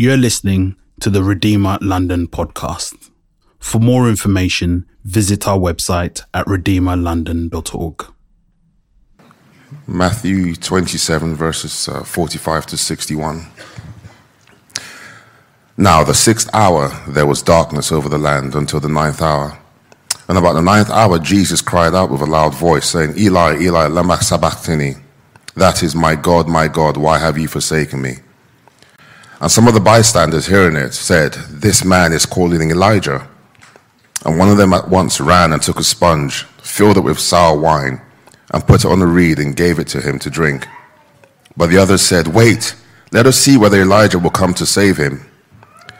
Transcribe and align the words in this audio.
You're 0.00 0.16
listening 0.16 0.76
to 1.00 1.10
the 1.10 1.22
Redeemer 1.22 1.76
London 1.82 2.26
podcast. 2.26 3.10
For 3.58 3.78
more 3.78 4.08
information, 4.08 4.86
visit 5.04 5.46
our 5.46 5.58
website 5.58 6.22
at 6.32 6.46
redeemerlondon.org. 6.46 8.06
Matthew 9.86 10.54
27, 10.54 11.34
verses 11.34 11.86
uh, 11.86 12.02
45 12.02 12.64
to 12.68 12.78
61. 12.78 13.44
Now, 15.76 16.02
the 16.02 16.14
sixth 16.14 16.48
hour, 16.54 16.88
there 17.06 17.26
was 17.26 17.42
darkness 17.42 17.92
over 17.92 18.08
the 18.08 18.16
land 18.16 18.54
until 18.54 18.80
the 18.80 18.88
ninth 18.88 19.20
hour. 19.20 19.58
And 20.30 20.38
about 20.38 20.54
the 20.54 20.62
ninth 20.62 20.88
hour, 20.88 21.18
Jesus 21.18 21.60
cried 21.60 21.94
out 21.94 22.10
with 22.10 22.22
a 22.22 22.26
loud 22.26 22.54
voice, 22.54 22.88
saying, 22.88 23.18
Eli, 23.18 23.60
Eli, 23.60 23.88
lama 23.88 24.16
sabachthani. 24.22 24.94
That 25.56 25.82
is, 25.82 25.94
my 25.94 26.14
God, 26.14 26.48
my 26.48 26.68
God, 26.68 26.96
why 26.96 27.18
have 27.18 27.36
you 27.36 27.48
forsaken 27.48 28.00
me? 28.00 28.14
And 29.40 29.50
some 29.50 29.66
of 29.66 29.74
the 29.74 29.80
bystanders 29.80 30.46
hearing 30.46 30.76
it 30.76 30.92
said, 30.92 31.32
This 31.48 31.84
man 31.84 32.12
is 32.12 32.26
calling 32.26 32.70
Elijah. 32.70 33.26
And 34.24 34.38
one 34.38 34.50
of 34.50 34.58
them 34.58 34.74
at 34.74 34.88
once 34.88 35.18
ran 35.18 35.52
and 35.52 35.62
took 35.62 35.78
a 35.78 35.84
sponge, 35.84 36.42
filled 36.62 36.98
it 36.98 37.04
with 37.04 37.18
sour 37.18 37.58
wine, 37.58 38.02
and 38.52 38.66
put 38.66 38.84
it 38.84 38.90
on 38.90 39.00
a 39.00 39.06
reed 39.06 39.38
and 39.38 39.56
gave 39.56 39.78
it 39.78 39.88
to 39.88 40.00
him 40.00 40.18
to 40.18 40.30
drink. 40.30 40.66
But 41.56 41.68
the 41.70 41.78
others 41.78 42.02
said, 42.02 42.28
Wait, 42.28 42.74
let 43.12 43.26
us 43.26 43.38
see 43.38 43.56
whether 43.56 43.80
Elijah 43.80 44.18
will 44.18 44.30
come 44.30 44.52
to 44.54 44.66
save 44.66 44.98
him. 44.98 45.26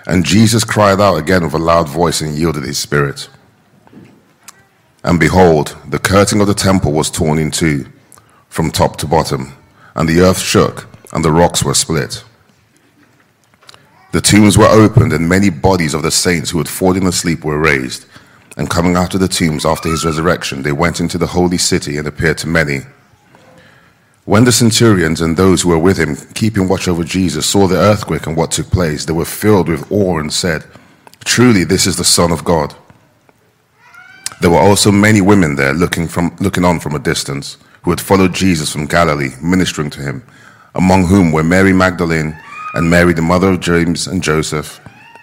And 0.06 0.24
Jesus 0.24 0.64
cried 0.64 1.00
out 1.00 1.16
again 1.16 1.42
with 1.42 1.54
a 1.54 1.58
loud 1.58 1.88
voice 1.88 2.20
and 2.20 2.34
yielded 2.34 2.64
his 2.64 2.78
spirit. 2.78 3.30
And 5.02 5.18
behold, 5.18 5.76
the 5.88 5.98
curtain 5.98 6.42
of 6.42 6.46
the 6.46 6.54
temple 6.54 6.92
was 6.92 7.10
torn 7.10 7.38
in 7.38 7.50
two, 7.50 7.86
from 8.48 8.70
top 8.70 8.96
to 8.98 9.06
bottom, 9.06 9.54
and 9.94 10.06
the 10.06 10.20
earth 10.20 10.40
shook, 10.40 10.86
and 11.12 11.24
the 11.24 11.32
rocks 11.32 11.64
were 11.64 11.74
split. 11.74 12.22
The 14.12 14.20
tombs 14.20 14.58
were 14.58 14.66
opened, 14.66 15.12
and 15.12 15.28
many 15.28 15.50
bodies 15.50 15.94
of 15.94 16.02
the 16.02 16.10
saints 16.10 16.50
who 16.50 16.58
had 16.58 16.68
fallen 16.68 17.06
asleep 17.06 17.44
were 17.44 17.58
raised. 17.58 18.06
And 18.56 18.68
coming 18.68 18.96
out 18.96 19.14
of 19.14 19.20
the 19.20 19.28
tombs 19.28 19.64
after 19.64 19.88
his 19.88 20.04
resurrection, 20.04 20.62
they 20.62 20.72
went 20.72 20.98
into 20.98 21.16
the 21.16 21.28
holy 21.28 21.58
city 21.58 21.96
and 21.96 22.08
appeared 22.08 22.38
to 22.38 22.48
many. 22.48 22.80
When 24.24 24.44
the 24.44 24.52
centurions 24.52 25.20
and 25.20 25.36
those 25.36 25.62
who 25.62 25.68
were 25.70 25.78
with 25.78 25.96
him, 25.96 26.16
keeping 26.34 26.68
watch 26.68 26.88
over 26.88 27.04
Jesus, 27.04 27.48
saw 27.48 27.68
the 27.68 27.76
earthquake 27.76 28.26
and 28.26 28.36
what 28.36 28.50
took 28.50 28.70
place, 28.70 29.04
they 29.04 29.12
were 29.12 29.24
filled 29.24 29.68
with 29.68 29.90
awe 29.92 30.18
and 30.18 30.32
said, 30.32 30.64
Truly, 31.24 31.64
this 31.64 31.86
is 31.86 31.96
the 31.96 32.04
Son 32.04 32.32
of 32.32 32.44
God. 32.44 32.74
There 34.40 34.50
were 34.50 34.58
also 34.58 34.90
many 34.90 35.20
women 35.20 35.54
there 35.54 35.74
looking, 35.74 36.08
from, 36.08 36.36
looking 36.40 36.64
on 36.64 36.80
from 36.80 36.94
a 36.94 36.98
distance, 36.98 37.58
who 37.82 37.90
had 37.90 38.00
followed 38.00 38.34
Jesus 38.34 38.72
from 38.72 38.86
Galilee, 38.86 39.30
ministering 39.40 39.90
to 39.90 40.00
him, 40.00 40.24
among 40.74 41.06
whom 41.06 41.30
were 41.30 41.44
Mary 41.44 41.72
Magdalene 41.72 42.38
and 42.74 42.90
Mary, 42.90 43.12
the 43.12 43.22
mother 43.22 43.50
of 43.50 43.60
James 43.60 44.06
and 44.06 44.22
Joseph, 44.22 44.80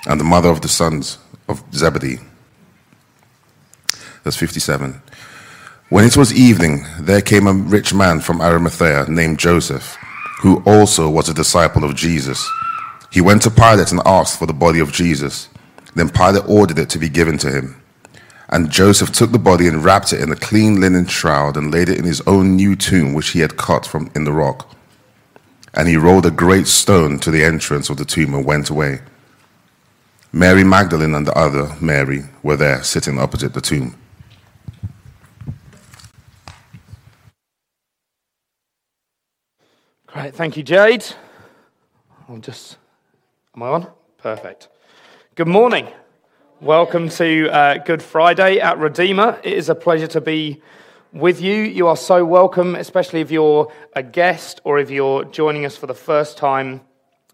and 0.07 0.19
the 0.19 0.25
mother 0.25 0.49
of 0.49 0.61
the 0.61 0.67
sons 0.67 1.17
of 1.47 1.63
Zebedee. 1.73 2.19
That's 4.23 4.37
57. 4.37 5.01
When 5.89 6.03
it 6.03 6.17
was 6.17 6.33
evening, 6.33 6.85
there 6.99 7.21
came 7.21 7.47
a 7.47 7.53
rich 7.53 7.93
man 7.93 8.19
from 8.19 8.41
Arimathea 8.41 9.05
named 9.07 9.39
Joseph, 9.39 9.97
who 10.41 10.61
also 10.65 11.09
was 11.09 11.29
a 11.29 11.33
disciple 11.33 11.85
of 11.85 11.95
Jesus. 11.95 12.45
He 13.09 13.21
went 13.21 13.41
to 13.43 13.51
Pilate 13.51 13.91
and 13.91 14.01
asked 14.05 14.37
for 14.37 14.45
the 14.45 14.53
body 14.53 14.79
of 14.79 14.91
Jesus. 14.91 15.47
Then 15.95 16.09
Pilate 16.09 16.47
ordered 16.47 16.79
it 16.79 16.89
to 16.89 16.99
be 16.99 17.07
given 17.07 17.37
to 17.37 17.49
him. 17.49 17.81
And 18.49 18.69
Joseph 18.69 19.11
took 19.11 19.31
the 19.31 19.39
body 19.39 19.67
and 19.67 19.83
wrapped 19.83 20.13
it 20.13 20.21
in 20.21 20.31
a 20.31 20.35
clean 20.35 20.79
linen 20.79 21.05
shroud 21.05 21.57
and 21.57 21.71
laid 21.71 21.89
it 21.89 21.97
in 21.97 22.05
his 22.05 22.21
own 22.27 22.55
new 22.55 22.75
tomb, 22.75 23.13
which 23.13 23.29
he 23.29 23.39
had 23.39 23.57
cut 23.57 23.85
from 23.85 24.11
in 24.13 24.25
the 24.25 24.33
rock. 24.33 24.75
And 25.77 25.87
he 25.87 25.95
rolled 25.95 26.25
a 26.25 26.31
great 26.31 26.65
stone 26.65 27.19
to 27.19 27.29
the 27.29 27.43
entrance 27.43 27.91
of 27.91 27.97
the 27.97 28.03
tomb 28.03 28.33
and 28.33 28.43
went 28.43 28.71
away. 28.71 29.01
Mary 30.33 30.63
Magdalene 30.63 31.13
and 31.13 31.27
the 31.27 31.37
other 31.37 31.75
Mary 31.79 32.23
were 32.41 32.57
there, 32.57 32.81
sitting 32.81 33.19
opposite 33.19 33.53
the 33.53 33.61
tomb. 33.61 33.95
Great, 40.07 40.33
thank 40.33 40.57
you, 40.57 40.63
Jade. 40.63 41.05
I'm 42.27 42.41
just, 42.41 42.77
am 43.55 43.61
I 43.61 43.67
on? 43.67 43.87
Perfect. 44.17 44.69
Good 45.35 45.47
morning. 45.47 45.89
Welcome 46.59 47.07
to 47.09 47.49
uh, 47.51 47.77
Good 47.77 48.01
Friday 48.01 48.59
at 48.59 48.79
Redeemer. 48.79 49.39
It 49.43 49.53
is 49.53 49.69
a 49.69 49.75
pleasure 49.75 50.07
to 50.07 50.21
be 50.21 50.59
with 51.13 51.41
you. 51.41 51.53
You 51.53 51.87
are 51.87 51.97
so 51.97 52.25
welcome, 52.25 52.75
especially 52.75 53.21
if 53.21 53.31
you're 53.31 53.71
a 53.95 54.03
guest 54.03 54.61
or 54.63 54.79
if 54.79 54.89
you're 54.89 55.25
joining 55.25 55.65
us 55.65 55.77
for 55.77 55.87
the 55.87 55.93
first 55.93 56.37
time. 56.37 56.81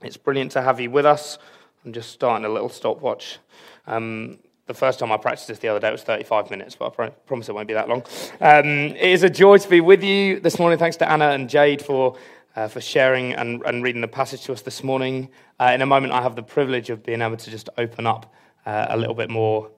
It's 0.01 0.17
brilliant 0.17 0.51
to 0.51 0.61
have 0.61 0.79
you 0.79 0.91
with 0.91 1.05
us. 1.05 1.37
I'm 1.85 1.93
just 1.93 2.11
starting 2.11 2.45
a 2.45 2.49
little 2.49 2.69
stopwatch. 2.69 3.39
Um, 3.87 4.39
the 4.67 4.73
first 4.73 4.99
time 4.99 5.11
I 5.11 5.17
practiced 5.17 5.47
this 5.49 5.59
the 5.59 5.67
other 5.67 5.79
day, 5.79 5.89
it 5.89 5.91
was 5.91 6.03
35 6.03 6.49
minutes, 6.49 6.75
but 6.75 6.97
I 6.97 7.09
promise 7.09 7.49
it 7.49 7.55
won't 7.55 7.67
be 7.67 7.73
that 7.73 7.89
long. 7.89 8.03
Um, 8.39 8.65
it 8.65 8.97
is 8.97 9.23
a 9.23 9.29
joy 9.29 9.57
to 9.57 9.69
be 9.69 9.81
with 9.81 10.03
you 10.03 10.39
this 10.39 10.57
morning. 10.59 10.79
Thanks 10.79 10.97
to 10.97 11.09
Anna 11.09 11.29
and 11.29 11.49
Jade 11.49 11.81
for 11.81 12.17
uh, 12.55 12.67
for 12.67 12.81
sharing 12.81 13.33
and, 13.33 13.63
and, 13.63 13.83
reading 13.83 14.01
the 14.01 14.07
passage 14.07 14.43
to 14.43 14.53
us 14.53 14.61
this 14.61 14.83
morning. 14.83 15.27
Uh, 15.59 15.71
in 15.73 15.81
a 15.81 15.87
moment, 15.87 16.13
I 16.13 16.21
have 16.21 16.35
the 16.35 16.43
privilege 16.43 16.91
of 16.91 17.03
being 17.03 17.23
able 17.23 17.35
to 17.35 17.49
just 17.49 17.67
open 17.79 18.05
up 18.05 18.31
uh, 18.67 18.85
a 18.89 18.95
little 18.95 19.15
bit 19.15 19.31
more 19.31 19.71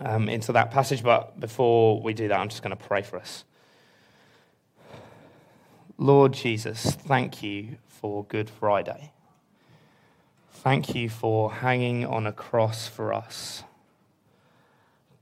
um, 0.00 0.28
into 0.28 0.52
that 0.52 0.70
passage. 0.70 1.02
But 1.02 1.38
before 1.38 2.00
we 2.00 2.14
do 2.14 2.28
that, 2.28 2.38
I'm 2.38 2.48
just 2.48 2.62
going 2.62 2.76
to 2.76 2.84
pray 2.84 3.02
for 3.02 3.18
us. 3.18 3.44
Lord 5.98 6.32
Jesus, 6.32 6.92
thank 6.92 7.42
you 7.42 7.76
for 7.86 8.24
Good 8.24 8.48
Friday. 8.48 9.12
Thank 10.50 10.94
you 10.94 11.08
for 11.08 11.52
hanging 11.52 12.04
on 12.04 12.26
a 12.26 12.32
cross 12.32 12.88
for 12.88 13.12
us, 13.14 13.62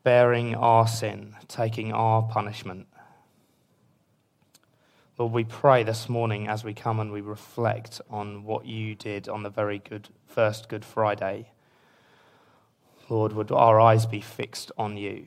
bearing 0.02 0.54
our 0.54 0.86
sin, 0.86 1.36
taking 1.48 1.92
our 1.92 2.22
punishment 2.22 2.86
Lord, 5.18 5.32
we 5.32 5.42
pray 5.42 5.82
this 5.82 6.08
morning 6.08 6.46
as 6.46 6.62
we 6.62 6.72
come 6.72 7.00
and 7.00 7.10
we 7.10 7.22
reflect 7.22 8.00
on 8.08 8.44
what 8.44 8.66
you 8.66 8.94
did 8.94 9.28
on 9.28 9.42
the 9.42 9.50
very 9.50 9.80
good 9.80 10.08
first 10.28 10.68
Good 10.68 10.84
Friday. 10.84 11.50
Lord, 13.08 13.32
would 13.32 13.50
our 13.52 13.80
eyes 13.80 14.06
be 14.06 14.20
fixed 14.20 14.72
on 14.76 14.96
you? 14.96 15.26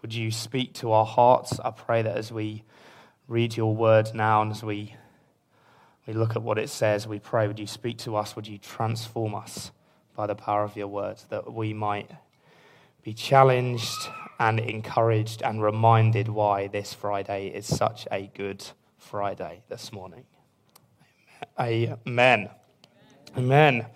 Would 0.00 0.14
you 0.14 0.30
speak 0.30 0.72
to 0.74 0.92
our 0.92 1.06
hearts? 1.06 1.60
I 1.60 1.70
pray 1.70 2.02
that 2.02 2.16
as 2.16 2.32
we 2.32 2.64
read 3.28 3.56
your 3.56 3.74
word 3.74 4.14
now 4.14 4.42
and 4.42 4.50
as 4.50 4.62
we, 4.62 4.94
we 6.06 6.14
look 6.14 6.34
at 6.34 6.42
what 6.42 6.58
it 6.58 6.68
says, 6.68 7.06
we 7.06 7.18
pray, 7.18 7.46
would 7.46 7.58
you 7.58 7.66
speak 7.66 7.98
to 7.98 8.16
us? 8.16 8.34
Would 8.34 8.48
you 8.48 8.58
transform 8.58 9.34
us 9.34 9.70
by 10.16 10.26
the 10.26 10.34
power 10.34 10.64
of 10.64 10.76
your 10.76 10.88
word 10.88 11.20
that 11.30 11.52
we 11.52 11.72
might 11.72 12.10
be 13.02 13.12
challenged 13.12 14.08
and 14.38 14.60
encouraged 14.60 15.42
and 15.42 15.62
reminded 15.62 16.28
why 16.28 16.68
this 16.68 16.94
Friday 16.94 17.48
is 17.48 17.66
such 17.66 18.06
a 18.10 18.30
good 18.34 18.64
Friday 18.98 19.62
this 19.68 19.92
morning. 19.92 20.24
Amen. 21.58 22.48
Amen. 23.36 23.86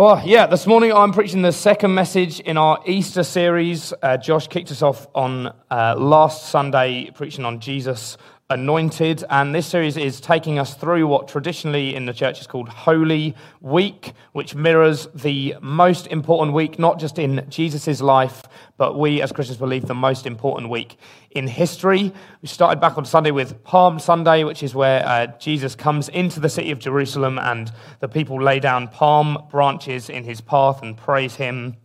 Well, 0.00 0.22
yeah, 0.24 0.46
this 0.46 0.66
morning 0.66 0.94
I'm 0.94 1.12
preaching 1.12 1.42
the 1.42 1.52
second 1.52 1.94
message 1.94 2.40
in 2.40 2.56
our 2.56 2.80
Easter 2.86 3.22
series. 3.22 3.92
Uh, 4.02 4.16
Josh 4.16 4.48
kicked 4.48 4.70
us 4.70 4.80
off 4.80 5.06
on 5.14 5.48
uh, 5.70 5.94
last 5.98 6.48
Sunday, 6.48 7.10
preaching 7.10 7.44
on 7.44 7.60
Jesus 7.60 8.16
anointed. 8.50 9.24
And 9.30 9.54
this 9.54 9.66
series 9.66 9.96
is 9.96 10.20
taking 10.20 10.58
us 10.58 10.74
through 10.74 11.06
what 11.06 11.28
traditionally 11.28 11.94
in 11.94 12.04
the 12.04 12.12
church 12.12 12.40
is 12.40 12.46
called 12.46 12.68
Holy 12.68 13.36
Week, 13.60 14.12
which 14.32 14.54
mirrors 14.54 15.08
the 15.14 15.54
most 15.62 16.08
important 16.08 16.52
week, 16.52 16.78
not 16.78 16.98
just 16.98 17.18
in 17.18 17.46
Jesus' 17.48 18.00
life, 18.00 18.42
but 18.76 18.98
we 18.98 19.22
as 19.22 19.30
Christians 19.30 19.58
believe 19.58 19.86
the 19.86 19.94
most 19.94 20.26
important 20.26 20.68
week 20.68 20.98
in 21.30 21.46
history. 21.46 22.12
We 22.42 22.48
started 22.48 22.80
back 22.80 22.98
on 22.98 23.04
Sunday 23.04 23.30
with 23.30 23.62
Palm 23.62 24.00
Sunday, 24.00 24.42
which 24.42 24.64
is 24.64 24.74
where 24.74 25.06
uh, 25.06 25.28
Jesus 25.38 25.76
comes 25.76 26.08
into 26.08 26.40
the 26.40 26.48
city 26.48 26.72
of 26.72 26.80
Jerusalem 26.80 27.38
and 27.38 27.72
the 28.00 28.08
people 28.08 28.42
lay 28.42 28.58
down 28.58 28.88
palm 28.88 29.46
branches 29.48 30.10
in 30.10 30.24
his 30.24 30.40
path 30.40 30.82
and 30.82 30.96
praise 30.96 31.36
him. 31.36 31.76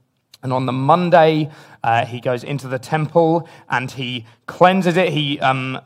And 0.42 0.52
on 0.52 0.66
the 0.66 0.72
Monday, 0.72 1.50
uh, 1.84 2.06
he 2.06 2.20
goes 2.20 2.44
into 2.44 2.68
the 2.68 2.80
temple 2.80 3.48
and 3.70 3.90
he 3.92 4.26
cleanses 4.46 4.98
it. 4.98 5.10
He 5.10 5.40
um, 5.40 5.80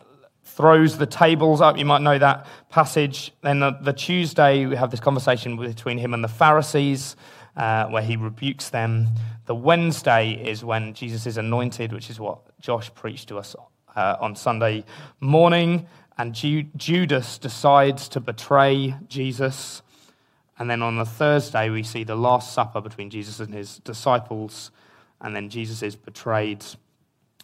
throws 0.59 0.97
the 0.97 1.05
tables 1.05 1.61
up. 1.61 1.77
You 1.77 1.85
might 1.85 2.01
know 2.01 2.19
that 2.19 2.45
passage. 2.67 3.31
Then 3.43 3.61
the, 3.61 3.71
the 3.81 3.93
Tuesday, 3.93 4.65
we 4.65 4.75
have 4.75 4.91
this 4.91 4.99
conversation 4.99 5.55
between 5.55 5.97
him 5.97 6.13
and 6.13 6.21
the 6.21 6.27
Pharisees, 6.27 7.15
uh, 7.55 7.85
where 7.85 8.03
he 8.03 8.17
rebukes 8.17 8.67
them. 8.67 9.07
The 9.45 9.55
Wednesday 9.55 10.31
is 10.31 10.61
when 10.65 10.93
Jesus 10.93 11.25
is 11.25 11.37
anointed, 11.37 11.93
which 11.93 12.09
is 12.09 12.19
what 12.19 12.39
Josh 12.59 12.93
preached 12.93 13.29
to 13.29 13.37
us 13.37 13.55
uh, 13.95 14.17
on 14.19 14.35
Sunday 14.35 14.83
morning. 15.21 15.87
And 16.17 16.35
Ju- 16.35 16.67
Judas 16.75 17.37
decides 17.37 18.09
to 18.09 18.19
betray 18.19 18.95
Jesus. 19.07 19.81
And 20.57 20.69
then 20.69 20.81
on 20.81 20.97
the 20.97 21.05
Thursday, 21.05 21.69
we 21.69 21.83
see 21.83 22.03
the 22.03 22.17
Last 22.17 22.53
Supper 22.53 22.81
between 22.81 23.09
Jesus 23.09 23.39
and 23.39 23.53
his 23.53 23.77
disciples. 23.77 24.71
And 25.21 25.33
then 25.33 25.47
Jesus 25.47 25.81
is 25.81 25.95
betrayed, 25.95 26.65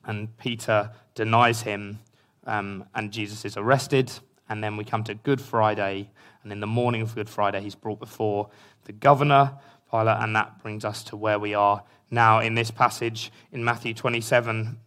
and 0.03 0.35
Peter 0.37 0.91
denies 1.13 1.61
him 1.61 1.99
um, 2.45 2.85
and 2.93 3.11
Jesus 3.11 3.45
is 3.45 3.57
arrested 3.57 4.11
and 4.49 4.63
then 4.63 4.77
we 4.77 4.83
come 4.83 5.03
to 5.05 5.15
Good 5.15 5.41
Friday, 5.41 6.09
and 6.43 6.51
in 6.51 6.59
the 6.59 6.67
morning 6.67 7.01
of 7.01 7.15
Good 7.15 7.29
Friday, 7.29 7.61
he's 7.61 7.75
brought 7.75 7.99
before 7.99 8.49
the 8.85 8.93
governor, 8.93 9.53
Pilate, 9.89 10.17
and 10.19 10.35
that 10.35 10.61
brings 10.61 10.85
us 10.85 11.03
to 11.05 11.17
where 11.17 11.39
we 11.39 11.53
are 11.53 11.83
now 12.11 12.39
in 12.39 12.53
this 12.53 12.69
passage 12.69 13.31
in 13.51 13.63
Matthew 13.63 13.93
27 13.93 14.77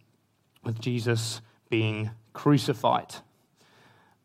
with 0.63 0.79
Jesus 0.79 1.41
being 1.69 2.11
crucified. 2.33 3.15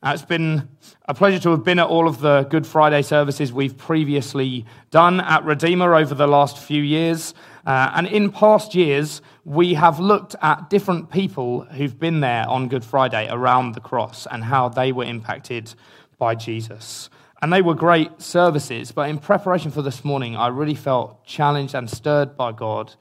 It's 0.07 0.25
been 0.25 0.69
a 1.09 1.15
pleasure 1.15 1.39
to 1.41 1.51
have 1.51 1.65
been 1.65 1.79
at 1.79 1.87
all 1.87 2.07
of 2.07 2.21
the 2.21 2.43
Good 2.43 2.67
Friday 2.67 3.03
services 3.03 3.53
we've 3.53 3.77
previously 3.77 4.67
done 4.91 5.19
at 5.21 5.45
Redeemer 5.45 5.95
over 5.95 6.15
the 6.15 6.27
last 6.27 6.59
few 6.59 6.83
years. 6.83 7.33
Uh, 7.67 7.91
and 7.95 8.07
in 8.07 8.31
past 8.31 8.75
years, 8.75 9.23
we 9.45 9.75
have 9.75 9.99
looked 9.99 10.37
at 10.43 10.69
different 10.69 11.11
people 11.11 11.63
who've 11.63 11.99
been 11.99 12.21
there 12.21 12.47
on 12.49 12.69
Good 12.69 12.85
Friday 12.85 13.27
around 13.31 13.73
the 13.73 13.81
cross 13.81 14.27
and 14.31 14.45
how 14.45 14.69
they 14.69 14.93
were 14.93 15.05
impacted 15.05 15.75
by 16.19 16.35
Jesus. 16.35 17.09
And 17.41 17.53
they 17.53 17.63
were 17.63 17.75
great 17.75 18.21
services, 18.21 18.93
but 18.93 19.09
in 19.09 19.19
preparation 19.19 19.71
for 19.71 19.83
this 19.83 20.05
morning, 20.05 20.37
I 20.37 20.49
really 20.49 20.75
felt 20.75 21.25
challenged 21.25 21.75
and 21.75 21.89
stirred 21.89 22.37
by 22.37 22.53
God 22.53 22.95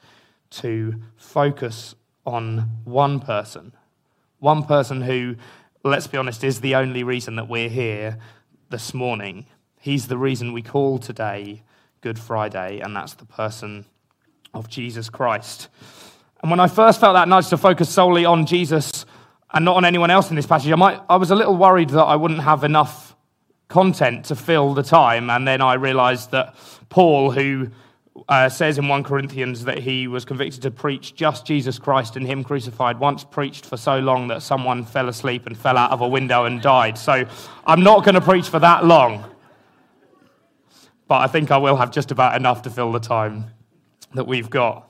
to 0.52 0.96
focus 1.16 1.96
on 2.26 2.70
one 2.84 3.20
person. 3.20 3.74
One 4.40 4.64
person 4.64 5.02
who, 5.02 5.36
let's 5.84 6.08
be 6.08 6.18
honest, 6.18 6.44
is 6.44 6.62
the 6.62 6.76
only 6.76 7.04
reason 7.04 7.36
that 7.36 7.48
we're 7.48 7.70
here 7.70 8.18
this 8.70 8.94
morning. 8.94 9.46
He's 9.80 10.08
the 10.08 10.18
reason 10.18 10.54
we 10.54 10.62
call 10.62 11.00
today 11.00 11.64
Good 12.02 12.20
Friday, 12.20 12.80
and 12.80 12.96
that's 12.96 13.14
the 13.14 13.26
person 13.26 13.86
of 14.54 14.70
Jesus 14.70 15.10
Christ. 15.10 15.70
And 16.42 16.52
when 16.52 16.60
I 16.60 16.68
first 16.68 17.00
felt 17.00 17.16
that 17.16 17.28
nudge 17.28 17.50
to 17.50 17.58
focus 17.58 17.90
solely 17.90 18.26
on 18.26 18.46
Jesus 18.46 19.06
and 19.54 19.64
not 19.64 19.78
on 19.78 19.86
anyone 19.86 20.12
else 20.12 20.30
in 20.30 20.36
this 20.36 20.46
passage, 20.46 20.72
I, 20.72 20.76
might, 20.76 21.00
I 21.10 21.16
was 21.16 21.32
a 21.32 21.36
little 21.36 21.56
worried 21.56 21.90
that 21.92 22.04
I 22.04 22.16
wouldn't 22.16 22.42
have 22.42 22.64
enough 22.64 23.16
content 23.70 24.26
to 24.26 24.36
fill 24.36 24.74
the 24.74 24.84
time. 24.84 25.30
And 25.30 25.48
then 25.48 25.62
I 25.62 25.76
realized 25.76 26.32
that 26.32 26.56
Paul, 26.90 27.32
who 27.32 27.70
uh, 28.28 28.50
says 28.50 28.78
in 28.78 28.88
1 28.88 29.04
Corinthians 29.04 29.64
that 29.66 29.80
he 29.80 30.08
was 30.08 30.26
convicted 30.26 30.62
to 30.64 30.72
preach 30.72 31.16
just 31.16 31.46
Jesus 31.46 31.80
Christ 31.80 32.18
and 32.18 32.28
Him 32.28 32.44
crucified, 32.44 33.00
once 33.00 33.24
preached 33.24 33.66
for 33.66 33.78
so 33.78 34.00
long 34.00 34.28
that 34.28 34.42
someone 34.42 34.84
fell 34.84 35.08
asleep 35.08 35.48
and 35.48 35.58
fell 35.58 35.78
out 35.78 35.92
of 35.92 36.02
a 36.02 36.08
window 36.08 36.46
and 36.46 36.62
died. 36.62 36.98
So 36.98 37.26
I'm 37.66 37.82
not 37.82 38.04
going 38.04 38.16
to 38.16 38.22
preach 38.22 38.50
for 38.50 38.60
that 38.60 38.86
long. 38.86 39.24
But 41.08 41.22
I 41.22 41.28
think 41.28 41.52
I 41.52 41.58
will 41.58 41.78
have 41.78 41.92
just 41.92 42.12
about 42.12 42.36
enough 42.36 42.64
to 42.64 42.70
fill 42.70 42.92
the 42.92 43.00
time 43.00 43.52
that 44.14 44.26
we've 44.26 44.50
got. 44.50 44.88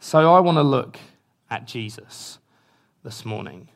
So 0.00 0.34
I 0.34 0.40
want 0.40 0.58
to 0.58 0.62
look 0.62 0.98
at 1.50 1.66
Jesus 1.66 2.38
this 3.02 3.24
morning. 3.24 3.68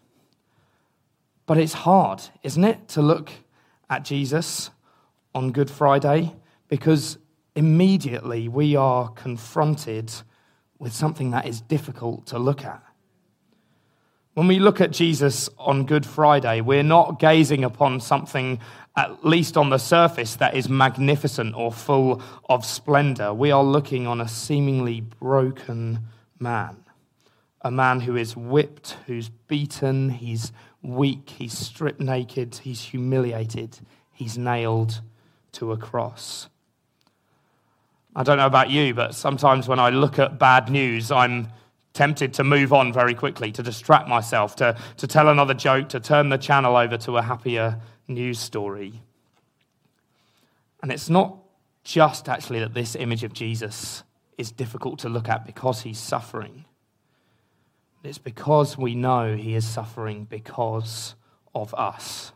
But 1.47 1.59
it's 1.59 1.73
hard, 1.73 2.23
isn't 2.43 2.65
it, 2.65 2.89
to 2.89 3.03
look 3.03 3.31
at 3.89 4.05
Jesus 4.05 4.71
on 5.35 5.53
Good 5.53 5.71
Friday 5.71 6.35
because 6.69 7.19
immediately 7.55 8.49
we 8.49 8.77
are 8.77 9.09
confronted 9.09 10.13
with 10.79 10.93
something 10.93 11.31
that 11.31 11.47
is 11.47 11.61
difficult 11.61 12.27
to 12.27 12.39
look 12.39 12.65
at. 12.65 12.83
When 14.39 14.47
we 14.47 14.61
look 14.61 14.81
at 14.81 14.93
Jesus 14.93 15.51
on 15.59 15.85
Good 15.85 16.07
Friday, 16.07 16.61
we're 16.61 16.85
not 16.85 17.19
gazing 17.19 17.65
upon 17.65 17.99
something 17.99 18.61
at 18.95 19.27
least 19.27 19.57
on 19.57 19.71
the 19.71 19.79
surface, 19.79 20.37
that 20.37 20.55
is 20.55 20.69
magnificent 20.69 21.57
or 21.57 21.73
full 21.73 22.23
of 22.49 22.65
splendor. 22.65 23.35
We 23.35 23.51
are 23.51 23.65
looking 23.65 24.07
on 24.07 24.21
a 24.21 24.29
seemingly 24.29 25.01
broken 25.01 25.99
man, 26.39 26.77
a 27.63 27.73
man 27.73 27.99
who 27.99 28.15
is 28.15 28.37
whipped, 28.37 28.97
who's 29.09 29.29
beaten, 29.29 30.11
he's 30.11 30.53
weak, 30.83 31.31
he's 31.31 31.59
stripped 31.59 31.99
naked, 31.99 32.61
he's 32.63 32.81
humiliated, 32.81 33.81
he's 34.13 34.39
nailed 34.39 35.01
to 35.51 35.73
a 35.73 35.77
cross. 35.77 36.49
I 38.15 38.23
don't 38.23 38.37
know 38.37 38.47
about 38.47 38.71
you, 38.71 38.95
but 38.95 39.17
sometimes 39.17 39.67
when 39.67 39.81
I 39.81 39.91
look 39.91 40.21
at 40.21 40.39
bad 40.39 40.71
news, 40.71 41.11
I'm 41.11 41.49
tempted 41.99 42.33
to 42.33 42.45
move 42.45 42.73
on 42.73 42.93
very 42.93 43.13
quickly, 43.13 43.51
to 43.51 43.61
distract 43.61 44.07
myself, 44.09 44.55
to, 44.55 44.77
to 44.99 45.07
tell 45.09 45.29
another 45.29 45.53
joke, 45.53 45.89
to 45.89 45.99
turn 45.99 46.29
the 46.29 46.39
channel 46.39 46.77
over 46.77 46.97
to 46.97 47.17
a 47.17 47.23
happier 47.23 47.81
news 48.07 48.39
story. 48.39 49.03
And 50.81 50.93
it's 50.93 51.11
not 51.11 51.39
just 51.83 52.29
actually 52.29 52.61
that 52.61 52.73
this 52.73 52.95
image 52.95 53.25
of 53.25 53.33
Jesus 53.33 54.05
is 54.37 54.53
difficult 54.53 55.01
to 55.01 55.09
look 55.09 55.29
at 55.29 55.45
because 55.45 55.83
he's 55.83 55.99
suffering. 55.99 56.67
It's 58.05 58.19
because 58.19 58.79
we 58.79 58.95
know 58.95 59.35
he 59.35 59.57
is 59.57 59.67
suffering 59.67 60.25
because 60.31 61.17
of 61.53 61.75
us. 61.75 62.31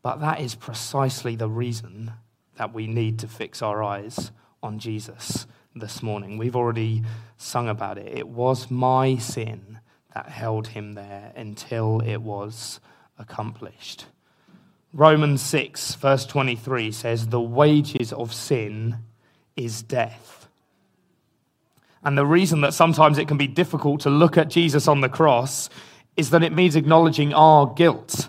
But 0.00 0.20
that 0.20 0.40
is 0.40 0.54
precisely 0.54 1.34
the 1.34 1.48
reason 1.48 2.12
that 2.56 2.72
we 2.72 2.86
need 2.86 3.18
to 3.18 3.26
fix 3.26 3.62
our 3.62 3.82
eyes 3.82 4.30
on 4.62 4.78
Jesus 4.78 5.48
this 5.78 6.02
morning. 6.02 6.38
We've 6.38 6.56
already 6.56 7.02
sung 7.36 7.68
about 7.68 7.98
it. 7.98 8.16
It 8.16 8.28
was 8.28 8.70
my 8.70 9.16
sin 9.16 9.80
that 10.14 10.28
held 10.28 10.68
him 10.68 10.94
there 10.94 11.32
until 11.36 12.00
it 12.00 12.18
was 12.18 12.80
accomplished. 13.18 14.06
Romans 14.92 15.42
6, 15.42 15.96
verse 15.96 16.24
23 16.26 16.90
says, 16.92 17.28
The 17.28 17.40
wages 17.40 18.12
of 18.12 18.32
sin 18.32 18.96
is 19.56 19.82
death. 19.82 20.48
And 22.02 22.16
the 22.16 22.26
reason 22.26 22.62
that 22.62 22.74
sometimes 22.74 23.18
it 23.18 23.28
can 23.28 23.36
be 23.36 23.46
difficult 23.46 24.00
to 24.02 24.10
look 24.10 24.38
at 24.38 24.48
Jesus 24.48 24.88
on 24.88 25.00
the 25.00 25.08
cross 25.08 25.68
is 26.16 26.30
that 26.30 26.42
it 26.42 26.52
means 26.52 26.74
acknowledging 26.74 27.34
our 27.34 27.66
guilt. 27.66 28.28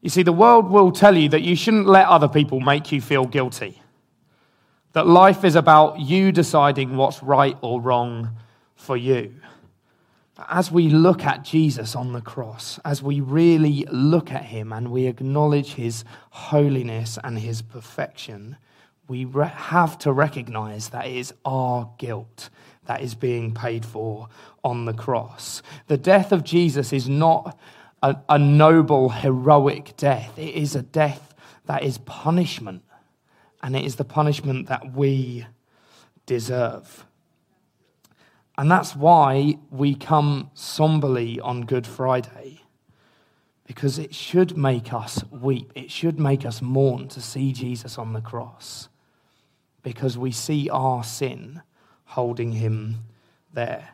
You 0.00 0.10
see, 0.10 0.22
the 0.22 0.32
world 0.32 0.68
will 0.70 0.92
tell 0.92 1.16
you 1.16 1.28
that 1.30 1.42
you 1.42 1.56
shouldn't 1.56 1.86
let 1.86 2.08
other 2.08 2.28
people 2.28 2.60
make 2.60 2.92
you 2.92 3.00
feel 3.00 3.24
guilty, 3.24 3.80
that 4.94 5.06
life 5.06 5.44
is 5.44 5.56
about 5.56 6.00
you 6.00 6.32
deciding 6.32 6.96
what's 6.96 7.22
right 7.22 7.56
or 7.60 7.80
wrong 7.80 8.30
for 8.74 8.96
you. 8.96 9.34
As 10.48 10.70
we 10.70 10.88
look 10.88 11.24
at 11.24 11.44
Jesus 11.44 11.94
on 11.94 12.12
the 12.12 12.20
cross, 12.20 12.80
as 12.84 13.02
we 13.02 13.20
really 13.20 13.86
look 13.90 14.32
at 14.32 14.44
him 14.44 14.72
and 14.72 14.90
we 14.90 15.06
acknowledge 15.06 15.74
his 15.74 16.04
holiness 16.30 17.18
and 17.22 17.38
his 17.38 17.62
perfection, 17.62 18.56
we 19.06 19.24
re- 19.24 19.46
have 19.46 19.98
to 19.98 20.12
recognize 20.12 20.88
that 20.88 21.06
it 21.06 21.16
is 21.16 21.34
our 21.44 21.90
guilt 21.98 22.48
that 22.86 23.00
is 23.00 23.14
being 23.14 23.52
paid 23.52 23.84
for 23.84 24.28
on 24.62 24.84
the 24.84 24.92
cross. 24.92 25.62
The 25.88 25.96
death 25.96 26.32
of 26.32 26.44
Jesus 26.44 26.92
is 26.92 27.08
not 27.08 27.58
a, 28.02 28.16
a 28.28 28.38
noble, 28.38 29.08
heroic 29.08 29.96
death, 29.96 30.38
it 30.38 30.54
is 30.54 30.74
a 30.74 30.82
death 30.82 31.34
that 31.66 31.82
is 31.82 31.98
punishment, 31.98 32.82
and 33.64 33.74
it 33.74 33.82
is 33.82 33.96
the 33.96 34.04
punishment 34.04 34.68
that 34.68 34.92
we 34.92 35.46
deserve. 36.26 37.06
And 38.58 38.70
that's 38.70 38.94
why 38.94 39.58
we 39.70 39.94
come 39.94 40.50
somberly 40.52 41.40
on 41.40 41.62
Good 41.62 41.86
Friday, 41.86 42.60
because 43.66 43.98
it 43.98 44.14
should 44.14 44.58
make 44.58 44.92
us 44.92 45.24
weep. 45.30 45.72
It 45.74 45.90
should 45.90 46.20
make 46.20 46.44
us 46.44 46.60
mourn 46.60 47.08
to 47.08 47.22
see 47.22 47.54
Jesus 47.54 47.96
on 47.96 48.12
the 48.12 48.20
cross, 48.20 48.90
because 49.82 50.18
we 50.18 50.30
see 50.30 50.68
our 50.68 51.02
sin 51.02 51.62
holding 52.04 52.52
him 52.52 52.98
there. 53.50 53.88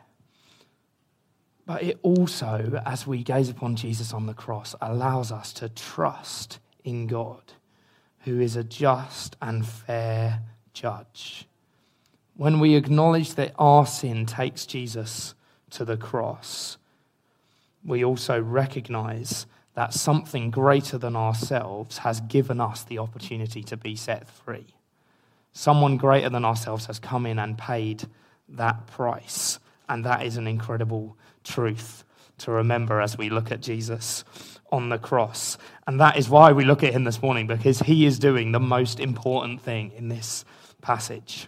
But 1.65 1.83
it 1.83 1.97
also, 2.03 2.81
as 2.85 3.07
we 3.07 3.23
gaze 3.23 3.47
upon 3.47 3.77
Jesus 3.77 4.11
on 4.13 4.25
the 4.25 4.33
cross, 4.33 4.75
allows 4.81 5.31
us 5.31 5.53
to 5.53 5.69
trust 5.69 6.59
in 6.83 7.07
God, 7.07 7.53
who 8.23 8.39
is 8.39 8.55
a 8.55 8.63
just 8.63 9.35
and 9.41 9.65
fair 9.65 10.41
judge 10.73 11.47
when 12.41 12.59
we 12.59 12.73
acknowledge 12.73 13.35
that 13.35 13.53
our 13.59 13.85
sin 13.85 14.25
takes 14.25 14.65
Jesus 14.65 15.35
to 15.69 15.85
the 15.85 15.95
cross, 15.95 16.79
we 17.85 18.03
also 18.03 18.41
recognize 18.41 19.45
that 19.75 19.93
something 19.93 20.49
greater 20.49 20.97
than 20.97 21.15
ourselves 21.15 21.99
has 21.99 22.19
given 22.21 22.59
us 22.59 22.83
the 22.83 22.97
opportunity 22.97 23.61
to 23.61 23.77
be 23.77 23.95
set 23.95 24.27
free. 24.27 24.65
Someone 25.53 25.97
greater 25.97 26.29
than 26.29 26.43
ourselves 26.43 26.87
has 26.87 26.97
come 26.97 27.27
in 27.27 27.37
and 27.37 27.59
paid 27.59 28.05
that 28.49 28.87
price. 28.87 29.59
And 29.87 30.03
that 30.05 30.25
is 30.25 30.37
an 30.37 30.47
incredible 30.47 31.15
truth 31.43 32.03
to 32.39 32.49
remember 32.49 33.01
as 33.01 33.19
we 33.19 33.29
look 33.29 33.51
at 33.51 33.61
Jesus 33.61 34.23
on 34.71 34.89
the 34.89 34.97
cross. 34.97 35.57
And 35.85 35.99
that 35.99 36.17
is 36.17 36.29
why 36.29 36.51
we 36.51 36.63
look 36.63 36.83
at 36.83 36.93
him 36.93 37.03
this 37.03 37.21
morning, 37.21 37.47
because 37.47 37.79
he 37.79 38.05
is 38.05 38.19
doing 38.19 38.51
the 38.51 38.59
most 38.59 38.99
important 38.99 39.61
thing 39.61 39.91
in 39.95 40.07
this 40.09 40.45
passage. 40.81 41.47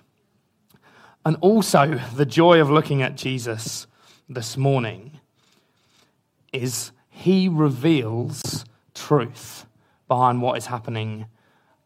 And 1.26 1.38
also, 1.40 2.00
the 2.16 2.26
joy 2.26 2.60
of 2.60 2.70
looking 2.70 3.02
at 3.02 3.16
Jesus 3.16 3.88
this 4.28 4.58
morning 4.58 5.20
is 6.52 6.92
he 7.10 7.48
reveals 7.48 8.66
truth 8.94 9.66
behind 10.08 10.42
what 10.42 10.58
is 10.58 10.66
happening 10.66 11.26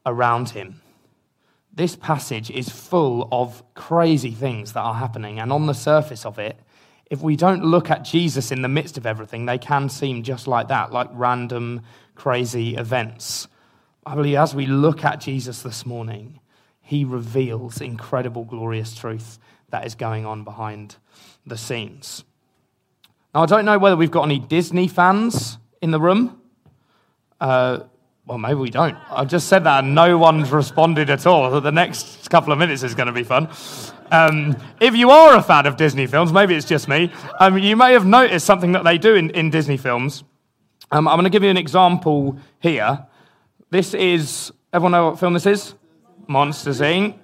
around 0.05 0.49
him. 0.49 0.81
This 1.71 1.95
passage 1.95 2.49
is 2.49 2.69
full 2.69 3.27
of 3.31 3.61
crazy 3.75 4.31
things 4.31 4.73
that 4.73 4.81
are 4.81 4.95
happening, 4.95 5.39
and 5.39 5.53
on 5.53 5.67
the 5.67 5.73
surface 5.73 6.25
of 6.25 6.39
it, 6.39 6.57
if 7.09 7.21
we 7.21 7.35
don't 7.35 7.63
look 7.63 7.89
at 7.89 8.03
Jesus 8.03 8.51
in 8.51 8.61
the 8.61 8.67
midst 8.67 8.97
of 8.97 9.05
everything, 9.05 9.45
they 9.45 9.57
can 9.57 9.89
seem 9.89 10.23
just 10.23 10.47
like 10.47 10.67
that, 10.67 10.91
like 10.91 11.09
random, 11.13 11.81
crazy 12.15 12.75
events. 12.75 13.47
I 14.05 14.15
believe 14.15 14.37
as 14.37 14.53
we 14.53 14.65
look 14.65 15.03
at 15.03 15.21
Jesus 15.21 15.61
this 15.61 15.85
morning, 15.85 16.39
he 16.81 17.05
reveals 17.05 17.81
incredible, 17.81 18.43
glorious 18.45 18.95
truth 18.95 19.39
that 19.69 19.85
is 19.85 19.95
going 19.95 20.25
on 20.25 20.43
behind 20.43 20.95
the 21.45 21.57
scenes. 21.57 22.23
Now, 23.33 23.43
I 23.43 23.45
don't 23.45 23.65
know 23.65 23.77
whether 23.77 23.95
we've 23.95 24.11
got 24.11 24.23
any 24.23 24.39
Disney 24.39 24.87
fans 24.87 25.57
in 25.81 25.91
the 25.91 25.99
room. 25.99 26.41
Uh, 27.39 27.79
well, 28.25 28.37
maybe 28.37 28.55
we 28.55 28.69
don't. 28.69 28.97
I've 29.09 29.27
just 29.27 29.47
said 29.47 29.63
that 29.63 29.83
and 29.83 29.95
no 29.95 30.17
one's 30.17 30.51
responded 30.51 31.09
at 31.09 31.25
all. 31.25 31.61
The 31.61 31.71
next 31.71 32.29
couple 32.29 32.51
of 32.51 32.59
minutes 32.59 32.83
is 32.83 32.95
going 32.95 33.07
to 33.07 33.13
be 33.13 33.23
fun. 33.23 33.49
Um, 34.11 34.55
if 34.79 34.95
you 34.95 35.09
are 35.09 35.35
a 35.35 35.41
fan 35.41 35.65
of 35.65 35.77
Disney 35.77 36.07
films, 36.07 36.31
maybe 36.31 36.55
it's 36.55 36.65
just 36.65 36.87
me, 36.87 37.11
um, 37.39 37.57
you 37.57 37.75
may 37.75 37.93
have 37.93 38.05
noticed 38.05 38.45
something 38.45 38.71
that 38.71 38.83
they 38.83 38.97
do 38.97 39.15
in, 39.15 39.29
in 39.31 39.49
Disney 39.49 39.77
films. 39.77 40.23
Um, 40.91 41.07
I'm 41.07 41.15
going 41.15 41.25
to 41.25 41.29
give 41.29 41.43
you 41.43 41.49
an 41.49 41.57
example 41.57 42.37
here. 42.59 43.05
This 43.69 43.93
is, 43.93 44.51
everyone 44.71 44.93
know 44.93 45.09
what 45.09 45.19
film 45.19 45.33
this 45.33 45.45
is? 45.45 45.73
Monsters, 46.27 46.79
Inc. 46.79 47.15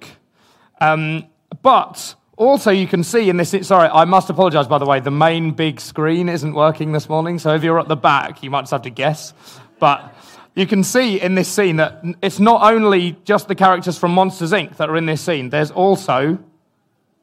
Um, 0.80 1.26
but 1.62 2.14
also, 2.36 2.70
you 2.70 2.86
can 2.86 3.02
see 3.02 3.30
in 3.30 3.36
this, 3.36 3.54
sorry, 3.62 3.88
I 3.88 4.04
must 4.04 4.28
apologize, 4.28 4.66
by 4.66 4.78
the 4.78 4.86
way, 4.86 5.00
the 5.00 5.10
main 5.10 5.52
big 5.52 5.80
screen 5.80 6.28
isn't 6.28 6.52
working 6.52 6.92
this 6.92 7.08
morning. 7.08 7.38
So 7.38 7.54
if 7.54 7.62
you're 7.62 7.80
at 7.80 7.88
the 7.88 7.96
back, 7.96 8.42
you 8.42 8.50
might 8.50 8.62
just 8.62 8.72
have 8.72 8.82
to 8.82 8.90
guess. 8.90 9.32
But 9.78 10.14
you 10.54 10.66
can 10.66 10.84
see 10.84 11.20
in 11.20 11.34
this 11.34 11.48
scene 11.48 11.76
that 11.76 12.02
it's 12.22 12.40
not 12.40 12.70
only 12.72 13.16
just 13.24 13.48
the 13.48 13.54
characters 13.54 13.96
from 13.96 14.12
Monsters 14.12 14.52
Inc. 14.52 14.76
that 14.76 14.90
are 14.90 14.96
in 14.96 15.06
this 15.06 15.22
scene, 15.22 15.48
there's 15.50 15.70
also, 15.70 16.38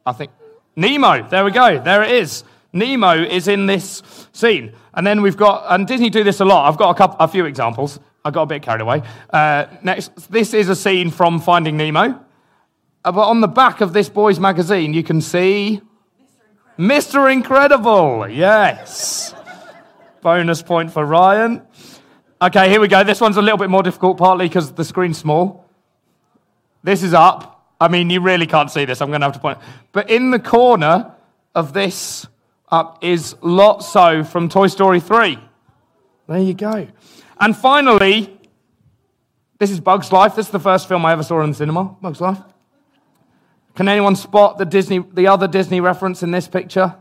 I 0.05 0.13
think, 0.13 0.31
Nemo. 0.75 1.27
There 1.27 1.46
we 1.46 1.51
go. 1.51 1.79
There 1.79 2.03
it 2.03 2.12
is. 2.12 2.43
Nemo 2.74 3.22
is 3.22 3.48
in 3.48 3.65
this 3.65 4.01
scene. 4.31 4.74
And 4.93 5.05
then 5.05 5.22
we've 5.22 5.38
got, 5.38 5.65
and 5.70 5.88
Disney 5.88 6.10
do 6.10 6.24
this 6.24 6.39
a 6.39 6.46
lot. 6.46 6.67
I've 6.67 6.77
got 6.77 6.91
a, 6.91 6.93
couple, 6.96 7.17
a 7.20 7.27
few 7.27 7.46
examples. 7.46 8.00
I 8.24 8.31
got 8.31 8.43
a 8.43 8.46
bit 8.46 8.62
carried 8.62 8.81
away. 8.81 9.01
Uh, 9.29 9.65
next, 9.84 10.31
this 10.31 10.53
is 10.53 10.70
a 10.70 10.75
scene 10.75 11.10
from 11.12 11.39
Finding 11.39 11.77
Nemo. 11.77 12.20
Uh, 13.03 13.12
but 13.12 13.27
on 13.27 13.41
the 13.41 13.48
back 13.48 13.81
of 13.81 13.93
this 13.93 14.10
boys' 14.10 14.39
magazine, 14.39 14.93
you 14.93 15.03
can 15.03 15.22
see 15.22 15.81
Mr. 16.77 17.31
Incredible. 17.31 17.31
Mr. 17.31 17.34
Incredible. 17.34 18.29
Yes. 18.29 19.36
Bonus 20.22 20.62
point 20.62 20.91
for 20.91 21.05
Ryan. 21.05 21.63
Okay, 22.41 22.70
here 22.70 22.79
we 22.79 22.88
go. 22.88 23.03
This 23.03 23.20
one's 23.20 23.38
a 23.38 23.41
little 23.41 23.58
bit 23.58 23.70
more 23.70 23.84
difficult, 23.84 24.17
partly 24.17 24.48
because 24.48 24.72
the 24.72 24.84
screen's 24.84 25.17
small. 25.17 25.65
This 26.84 27.03
is 27.03 27.13
up. 27.13 27.61
I 27.81 27.88
mean, 27.88 28.11
you 28.11 28.21
really 28.21 28.45
can't 28.45 28.69
see 28.69 28.85
this. 28.85 29.01
I'm 29.01 29.09
going 29.09 29.21
to 29.21 29.25
have 29.25 29.33
to 29.33 29.39
point. 29.39 29.57
But 29.91 30.11
in 30.11 30.29
the 30.29 30.38
corner 30.38 31.13
of 31.55 31.73
this 31.73 32.27
up 32.69 33.03
is 33.03 33.33
Lotso 33.41 34.25
from 34.25 34.50
Toy 34.50 34.67
Story 34.67 35.00
3. 35.00 35.39
There 36.27 36.38
you 36.38 36.53
go. 36.53 36.88
And 37.39 37.57
finally, 37.57 38.39
this 39.57 39.71
is 39.71 39.79
Bugs 39.79 40.11
Life. 40.11 40.35
This 40.35 40.45
is 40.45 40.51
the 40.51 40.59
first 40.59 40.88
film 40.88 41.03
I 41.07 41.11
ever 41.13 41.23
saw 41.23 41.41
in 41.41 41.50
the 41.50 41.55
cinema. 41.55 41.95
Bugs 42.00 42.21
Life. 42.21 42.38
Can 43.73 43.88
anyone 43.88 44.15
spot 44.15 44.59
the 44.59 44.65
Disney, 44.65 45.00
the 45.00 45.27
other 45.27 45.47
Disney 45.47 45.81
reference 45.81 46.21
in 46.21 46.29
this 46.29 46.47
picture? 46.47 46.95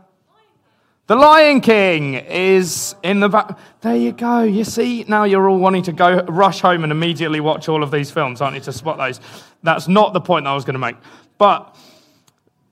The 1.07 1.15
Lion 1.15 1.61
King 1.61 2.13
is 2.13 2.95
in 3.03 3.19
the 3.19 3.27
back. 3.27 3.57
There 3.81 3.95
you 3.95 4.11
go. 4.11 4.43
You 4.43 4.63
see, 4.63 5.03
now 5.07 5.23
you're 5.25 5.49
all 5.49 5.57
wanting 5.57 5.83
to 5.83 5.91
go 5.91 6.21
rush 6.23 6.61
home 6.61 6.83
and 6.83 6.91
immediately 6.91 7.39
watch 7.39 7.67
all 7.67 7.83
of 7.83 7.91
these 7.91 8.11
films, 8.11 8.39
aren't 8.39 8.55
you, 8.55 8.61
to 8.61 8.71
spot 8.71 8.97
those? 8.97 9.19
That's 9.63 9.87
not 9.87 10.13
the 10.13 10.21
point 10.21 10.45
that 10.45 10.51
I 10.51 10.55
was 10.55 10.63
going 10.63 10.75
to 10.75 10.79
make. 10.79 10.95
But 11.37 11.75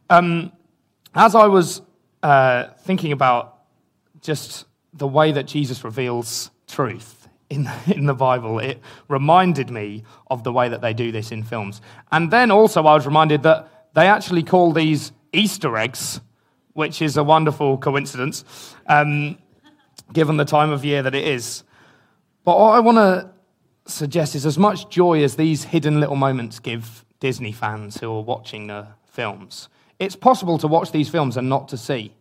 um, 0.10 0.52
as 1.16 1.36
I 1.36 1.48
was 1.48 1.82
uh, 2.24 2.68
thinking 2.82 3.12
about 3.12 3.58
just 4.22 4.66
the 4.94 5.08
way 5.08 5.32
that 5.32 5.46
Jesus 5.46 5.84
reveals 5.84 6.52
truth 6.68 7.28
in, 7.50 7.70
in 7.88 8.06
the 8.06 8.14
Bible, 8.14 8.60
it 8.60 8.80
reminded 9.08 9.70
me 9.70 10.04
of 10.30 10.44
the 10.44 10.54
way 10.54 10.70
that 10.70 10.82
they 10.82 10.94
do 10.94 11.12
this 11.12 11.32
in 11.32 11.44
films. 11.44 11.82
And 12.12 12.32
then 12.32 12.52
also, 12.52 12.86
I 12.86 12.94
was 12.94 13.06
reminded 13.06 13.44
that 13.44 13.90
they 13.96 14.08
actually 14.08 14.44
call 14.44 14.72
these 14.72 15.12
Easter 15.34 15.76
eggs 15.78 16.22
which 16.80 17.02
is 17.02 17.18
a 17.18 17.24
wonderful 17.24 17.78
coincidence, 17.78 18.46
um, 18.88 19.38
given 20.14 20.38
the 20.38 20.46
time 20.46 20.72
of 20.72 20.86
year 20.86 21.04
that 21.04 21.14
it 21.14 21.28
is. 21.28 21.64
But 22.46 22.58
what 22.58 22.72
I 22.72 22.80
want 22.80 22.98
to 22.98 23.30
suggest 23.86 24.34
is 24.34 24.46
as 24.46 24.58
much 24.58 24.90
joy 24.90 25.22
as 25.22 25.36
these 25.36 25.66
hidden 25.66 26.00
little 26.00 26.16
moments 26.16 26.60
give 26.60 27.04
Disney 27.20 27.52
fans 27.52 27.98
who 27.98 28.10
are 28.10 28.24
watching 28.24 28.68
the 28.68 28.88
films, 29.12 29.68
it's 30.00 30.16
possible 30.16 30.58
to 30.60 30.68
watch 30.68 30.94
these 30.94 31.10
films 31.10 31.36
and 31.36 31.50
not 31.50 31.68
to 31.68 31.78
see 31.78 32.14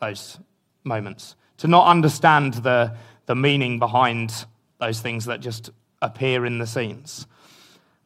those 0.00 0.38
moments, 0.82 1.36
to 1.58 1.68
not 1.68 1.86
understand 1.86 2.54
the, 2.54 2.96
the 3.26 3.36
meaning 3.36 3.78
behind 3.78 4.46
those 4.78 5.00
things 5.00 5.26
that 5.26 5.40
just 5.40 5.68
appear 6.00 6.46
in 6.46 6.58
the 6.58 6.66
scenes. 6.66 7.26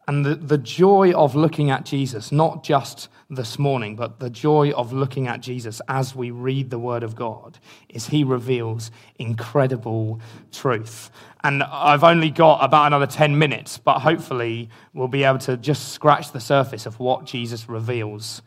And 0.07 0.25
the, 0.25 0.35
the 0.35 0.59
joy 0.59 1.13
of 1.13 1.35
looking 1.35 1.71
at 1.71 1.85
Jesus, 1.87 2.31
not 2.31 2.63
just 2.63 3.09
this 3.31 3.59
morning, 3.59 3.97
but 3.97 4.21
the 4.21 4.29
joy 4.29 4.71
of 4.73 4.93
looking 4.93 5.27
at 5.29 5.41
Jesus 5.41 5.81
as 5.89 6.15
we 6.15 6.31
read 6.31 6.69
the 6.69 6.79
Word 6.79 7.03
of 7.03 7.15
God, 7.15 7.59
is 7.89 8.09
He 8.09 8.23
reveals 8.23 8.91
incredible 9.19 10.21
truth. 10.53 11.11
And 11.43 11.63
I've 11.63 12.05
only 12.05 12.31
got 12.31 12.63
about 12.63 12.89
another 12.89 13.07
10 13.07 13.39
minutes, 13.39 13.79
but 13.79 14.01
hopefully 14.01 14.69
we'll 14.93 15.09
be 15.09 15.25
able 15.25 15.39
to 15.41 15.57
just 15.57 15.93
scratch 15.93 16.33
the 16.33 16.41
surface 16.41 16.85
of 16.85 17.01
what 17.01 17.25
Jesus 17.25 17.69
reveals 17.69 18.43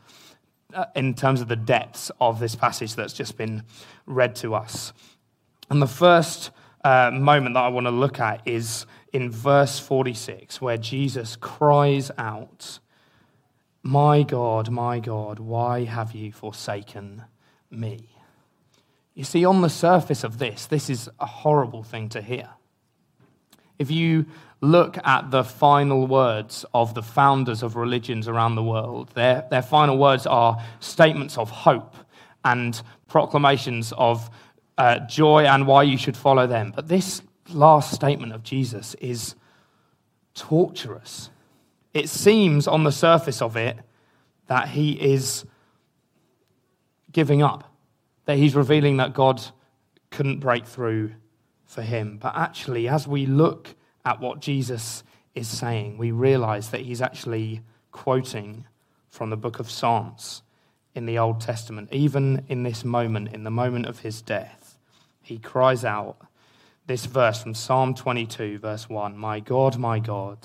uh, 0.74 0.86
in 0.96 1.16
terms 1.16 1.42
of 1.42 1.48
the 1.48 1.56
depths 1.56 2.12
of 2.22 2.40
this 2.40 2.56
passage 2.56 2.96
that's 2.96 3.14
just 3.14 3.36
been 3.36 3.64
read 4.06 4.36
to 4.36 4.54
us. 4.54 4.94
And 5.70 5.82
the 5.82 5.88
first 5.88 6.52
uh, 6.84 7.12
moment 7.13 7.55
that 7.55 7.63
I 7.63 7.67
want 7.69 7.86
to 7.86 7.91
look 7.91 8.19
at 8.19 8.41
is 8.46 8.86
in 9.13 9.31
verse 9.31 9.79
46, 9.79 10.62
where 10.62 10.77
Jesus 10.77 11.36
cries 11.36 12.12
out, 12.17 12.79
My 13.84 14.24
God, 14.24 14.69
my 14.69 15.00
God, 15.00 15.39
why 15.39 15.86
have 15.86 16.13
you 16.13 16.31
forsaken 16.31 17.24
me? 17.72 18.10
You 19.13 19.24
see, 19.24 19.46
on 19.46 19.62
the 19.62 19.69
surface 19.69 20.24
of 20.24 20.38
this, 20.38 20.67
this 20.67 20.89
is 20.89 21.10
a 21.19 21.25
horrible 21.25 21.84
thing 21.84 22.10
to 22.10 22.22
hear. 22.22 22.50
If 23.79 23.89
you 23.89 24.25
look 24.62 24.98
at 25.05 25.31
the 25.31 25.43
final 25.43 26.07
words 26.07 26.65
of 26.74 26.93
the 26.93 27.03
founders 27.03 27.63
of 27.63 27.75
religions 27.75 28.27
around 28.27 28.55
the 28.55 28.63
world, 28.63 29.10
their, 29.13 29.48
their 29.50 29.62
final 29.62 29.98
words 29.98 30.25
are 30.25 30.63
statements 30.79 31.38
of 31.38 31.50
hope 31.50 31.96
and 32.43 32.81
proclamations 33.07 33.93
of 33.98 34.29
uh, 34.77 35.00
joy 35.00 35.46
and 35.46 35.67
why 35.67 35.84
you 35.84 35.98
should 35.98 36.17
follow 36.17 36.48
them. 36.48 36.72
But 36.75 36.88
this 36.88 37.22
last 37.50 37.93
statement 37.93 38.34
of 38.34 38.43
Jesus 38.43 38.93
is 38.96 39.36
torturous. 40.34 41.29
It 41.93 42.10
seems 42.10 42.67
on 42.67 42.84
the 42.84 42.91
surface 42.91 43.41
of 43.41 43.57
it 43.57 43.77
that 44.48 44.69
he 44.69 44.91
is 44.91 45.46
giving 47.12 47.41
up, 47.41 47.74
that 48.25 48.38
he's 48.38 48.55
revealing 48.55 48.98
that 48.98 49.13
God 49.13 49.41
couldn't 50.12 50.39
break 50.39 50.65
through 50.65 51.13
for 51.65 51.81
him. 51.81 52.17
But 52.17 52.36
actually, 52.36 52.88
as 52.88 53.07
we 53.07 53.25
look 53.25 53.75
at 54.05 54.19
what 54.19 54.39
Jesus 54.39 55.03
is 55.34 55.48
saying, 55.48 55.98
we 55.98 56.12
realize 56.12 56.69
that 56.69 56.81
he's 56.81 57.01
actually 57.01 57.62
quoting 57.91 58.65
from 59.07 59.29
the 59.29 59.38
book 59.38 59.60
of 59.60 59.69
Psalms 59.69 60.43
in 60.93 61.05
the 61.05 61.17
Old 61.17 61.41
Testament. 61.41 61.89
Even 61.91 62.46
in 62.48 62.63
this 62.63 62.84
moment, 62.84 63.34
in 63.34 63.43
the 63.43 63.51
moment 63.51 63.86
of 63.86 64.00
his 64.00 64.22
death, 64.22 64.67
he 65.27 65.38
cries 65.38 65.84
out, 65.84 66.17
this 66.86 67.05
verse 67.05 67.43
from 67.43 67.53
Psalm 67.53 67.93
22, 67.93 68.60
verse 68.60 68.88
1 68.88 69.17
My 69.17 69.41
God, 69.41 69.77
my 69.77 70.00
God, 70.00 70.39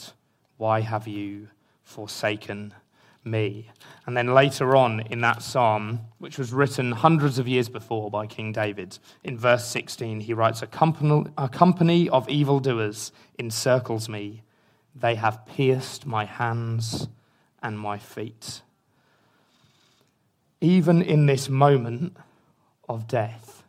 why 0.56 0.80
have 0.80 1.06
you 1.06 1.48
forsaken 1.84 2.74
me? 3.22 3.70
And 4.06 4.16
then 4.16 4.34
later 4.34 4.74
on 4.74 5.02
in 5.02 5.20
that 5.20 5.40
psalm, 5.40 6.00
which 6.18 6.36
was 6.36 6.52
written 6.52 6.90
hundreds 6.90 7.38
of 7.38 7.46
years 7.46 7.68
before 7.68 8.10
by 8.10 8.26
King 8.26 8.50
David, 8.50 8.98
in 9.22 9.38
verse 9.38 9.64
16, 9.68 10.18
he 10.18 10.34
writes, 10.34 10.62
A 10.62 10.66
company, 10.66 12.08
of 12.08 12.28
evildoers 12.28 13.12
encircles 13.38 14.08
me. 14.08 14.42
They 14.96 15.14
have 15.14 15.46
pierced 15.46 16.06
my 16.06 16.24
hands 16.24 17.06
and 17.62 17.78
my 17.78 17.98
feet. 17.98 18.62
Even 20.60 21.00
in 21.02 21.26
this 21.26 21.48
moment 21.48 22.16
of 22.88 23.06
death, 23.06 23.62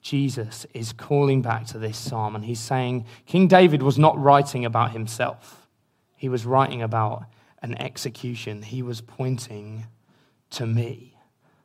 Jesus 0.00 0.66
is 0.72 0.92
calling 0.92 1.42
back 1.42 1.66
to 1.66 1.78
this 1.78 1.98
psalm 1.98 2.34
and 2.34 2.44
he's 2.44 2.60
saying 2.60 3.04
King 3.26 3.48
David 3.48 3.82
was 3.82 3.98
not 3.98 4.18
writing 4.18 4.64
about 4.64 4.92
himself, 4.92 5.68
he 6.16 6.28
was 6.28 6.46
writing 6.46 6.82
about 6.82 7.24
an 7.62 7.80
execution. 7.80 8.62
He 8.62 8.82
was 8.82 9.00
pointing 9.00 9.86
to 10.50 10.66
me. 10.66 11.16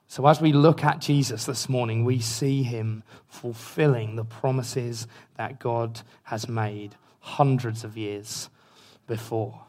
So, 0.07 0.27
as 0.27 0.39
we 0.39 0.53
look 0.53 0.83
at 0.83 0.99
Jesus 0.99 1.45
this 1.45 1.67
morning, 1.67 2.05
we 2.05 2.19
see 2.19 2.63
him 2.63 3.03
fulfilling 3.27 4.15
the 4.15 4.23
promises 4.23 5.07
that 5.35 5.59
God 5.59 6.01
has 6.23 6.47
made 6.47 6.95
hundreds 7.19 7.83
of 7.83 7.97
years 7.97 8.49
before. 9.07 9.61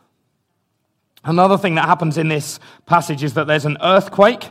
Another 1.25 1.57
thing 1.57 1.77
that 1.77 1.87
happens 1.87 2.19
in 2.19 2.29
this 2.29 2.61
passage 2.85 3.25
is 3.25 3.35
that 3.35 3.47
there's 3.47 3.65
an 3.65 3.79
earthquake 3.81 4.51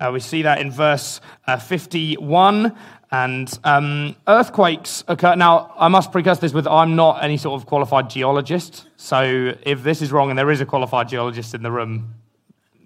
Uh, 0.00 0.10
we 0.12 0.20
see 0.20 0.42
that 0.42 0.60
in 0.60 0.70
verse 0.70 1.20
uh, 1.46 1.58
51. 1.58 2.76
And 3.10 3.50
um, 3.64 4.16
earthquakes 4.26 5.02
occur. 5.08 5.34
Now, 5.34 5.72
I 5.78 5.88
must 5.88 6.12
precursor 6.12 6.42
this 6.42 6.52
with 6.52 6.66
I'm 6.66 6.94
not 6.94 7.24
any 7.24 7.38
sort 7.38 7.60
of 7.60 7.66
qualified 7.66 8.10
geologist. 8.10 8.86
So 8.96 9.54
if 9.62 9.82
this 9.82 10.02
is 10.02 10.12
wrong 10.12 10.28
and 10.28 10.38
there 10.38 10.50
is 10.50 10.60
a 10.60 10.66
qualified 10.66 11.08
geologist 11.08 11.54
in 11.54 11.62
the 11.62 11.70
room, 11.70 12.14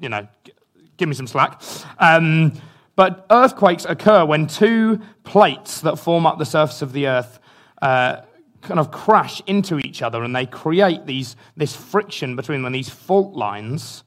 you 0.00 0.08
know, 0.08 0.28
g- 0.44 0.52
give 0.96 1.08
me 1.08 1.14
some 1.16 1.26
slack. 1.26 1.60
Um, 1.98 2.52
but 2.94 3.26
earthquakes 3.30 3.84
occur 3.84 4.24
when 4.24 4.46
two 4.46 5.00
plates 5.24 5.80
that 5.80 5.96
form 5.96 6.24
up 6.24 6.38
the 6.38 6.46
surface 6.46 6.82
of 6.82 6.92
the 6.92 7.08
earth 7.08 7.40
uh, 7.80 8.20
kind 8.60 8.78
of 8.78 8.92
crash 8.92 9.42
into 9.48 9.78
each 9.78 10.02
other 10.02 10.22
and 10.22 10.36
they 10.36 10.46
create 10.46 11.04
these, 11.04 11.34
this 11.56 11.74
friction 11.74 12.36
between 12.36 12.62
them, 12.62 12.72
these 12.72 12.90
fault 12.90 13.34
lines. 13.34 14.04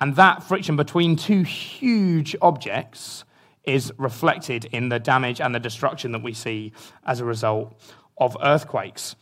And 0.00 0.14
that 0.14 0.44
friction 0.44 0.76
between 0.76 1.16
two 1.16 1.42
huge 1.42 2.36
objects 2.40 3.24
is 3.66 3.92
reflected 3.98 4.64
in 4.66 4.88
the 4.88 4.98
damage 4.98 5.40
and 5.40 5.54
the 5.54 5.60
destruction 5.60 6.12
that 6.12 6.22
we 6.22 6.32
see 6.32 6.72
as 7.04 7.20
a 7.20 7.24
result 7.24 7.78
of 8.16 8.36
earthquakes. 8.42 9.16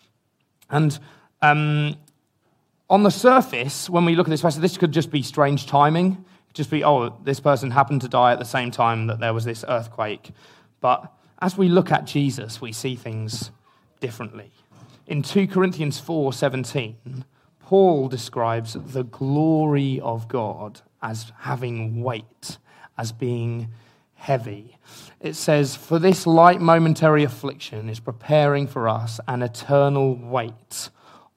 And 0.70 0.98
um, 1.42 1.96
on 2.88 3.02
the 3.02 3.10
surface, 3.10 3.88
when 3.88 4.04
we 4.04 4.14
look 4.14 4.28
at 4.28 4.30
this 4.30 4.42
passage, 4.42 4.60
this 4.60 4.76
could 4.76 4.92
just 4.92 5.10
be 5.10 5.22
strange 5.22 5.66
timing. 5.66 6.24
Just 6.52 6.70
be, 6.70 6.84
oh, 6.84 7.18
this 7.24 7.40
person 7.40 7.70
happened 7.70 8.02
to 8.02 8.08
die 8.08 8.32
at 8.32 8.38
the 8.38 8.44
same 8.44 8.70
time 8.70 9.08
that 9.08 9.18
there 9.18 9.34
was 9.34 9.44
this 9.44 9.64
earthquake. 9.66 10.30
But 10.80 11.12
as 11.40 11.56
we 11.56 11.68
look 11.68 11.90
at 11.90 12.04
Jesus, 12.04 12.60
we 12.60 12.72
see 12.72 12.94
things 12.94 13.50
differently. 14.00 14.52
In 15.06 15.22
2 15.22 15.48
Corinthians 15.48 16.00
4:17, 16.00 17.24
Paul 17.60 18.08
describes 18.08 18.74
the 18.74 19.04
glory 19.04 20.00
of 20.00 20.28
God 20.28 20.82
as 21.02 21.32
having 21.40 22.02
weight, 22.02 22.58
as 22.96 23.12
being 23.12 23.68
heavy. 24.24 24.78
It 25.20 25.36
says, 25.36 25.76
For 25.76 25.98
this 25.98 26.26
light 26.26 26.58
momentary 26.58 27.24
affliction 27.24 27.90
is 27.90 28.00
preparing 28.00 28.66
for 28.66 28.88
us 28.88 29.20
an 29.28 29.42
eternal 29.42 30.16
weight 30.16 30.88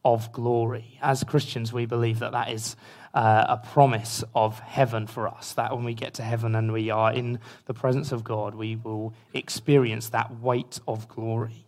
of 0.06 0.32
glory. 0.32 0.98
As 1.02 1.22
Christians, 1.26 1.74
we 1.74 1.86
believe 1.86 2.20
that 2.20 2.32
that 2.32 2.50
is 2.50 2.78
uh, 3.14 3.46
a 3.50 3.58
promise 3.58 4.24
of 4.34 4.60
heaven 4.60 5.06
for 5.06 5.28
us, 5.28 5.52
that 5.54 5.76
when 5.76 5.84
we 5.84 5.94
get 5.94 6.14
to 6.14 6.24
heaven 6.24 6.56
and 6.56 6.72
we 6.72 6.90
are 6.90 7.12
in 7.12 7.40
the 7.66 7.74
presence 7.74 8.14
of 8.14 8.24
God, 8.24 8.56
we 8.56 8.78
will 8.78 9.14
experience 9.34 10.08
that 10.10 10.40
weight 10.40 10.80
of 10.88 11.10
glory. 11.10 11.66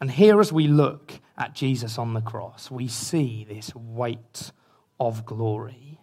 And 0.00 0.08
here, 0.08 0.38
as 0.38 0.52
we 0.52 0.68
look 0.68 1.14
at 1.36 1.52
Jesus 1.52 1.98
on 1.98 2.14
the 2.14 2.20
cross, 2.20 2.70
we 2.70 2.86
see 2.86 3.44
this 3.48 3.74
weight 3.74 4.52
of 5.00 5.26
glory 5.26 5.98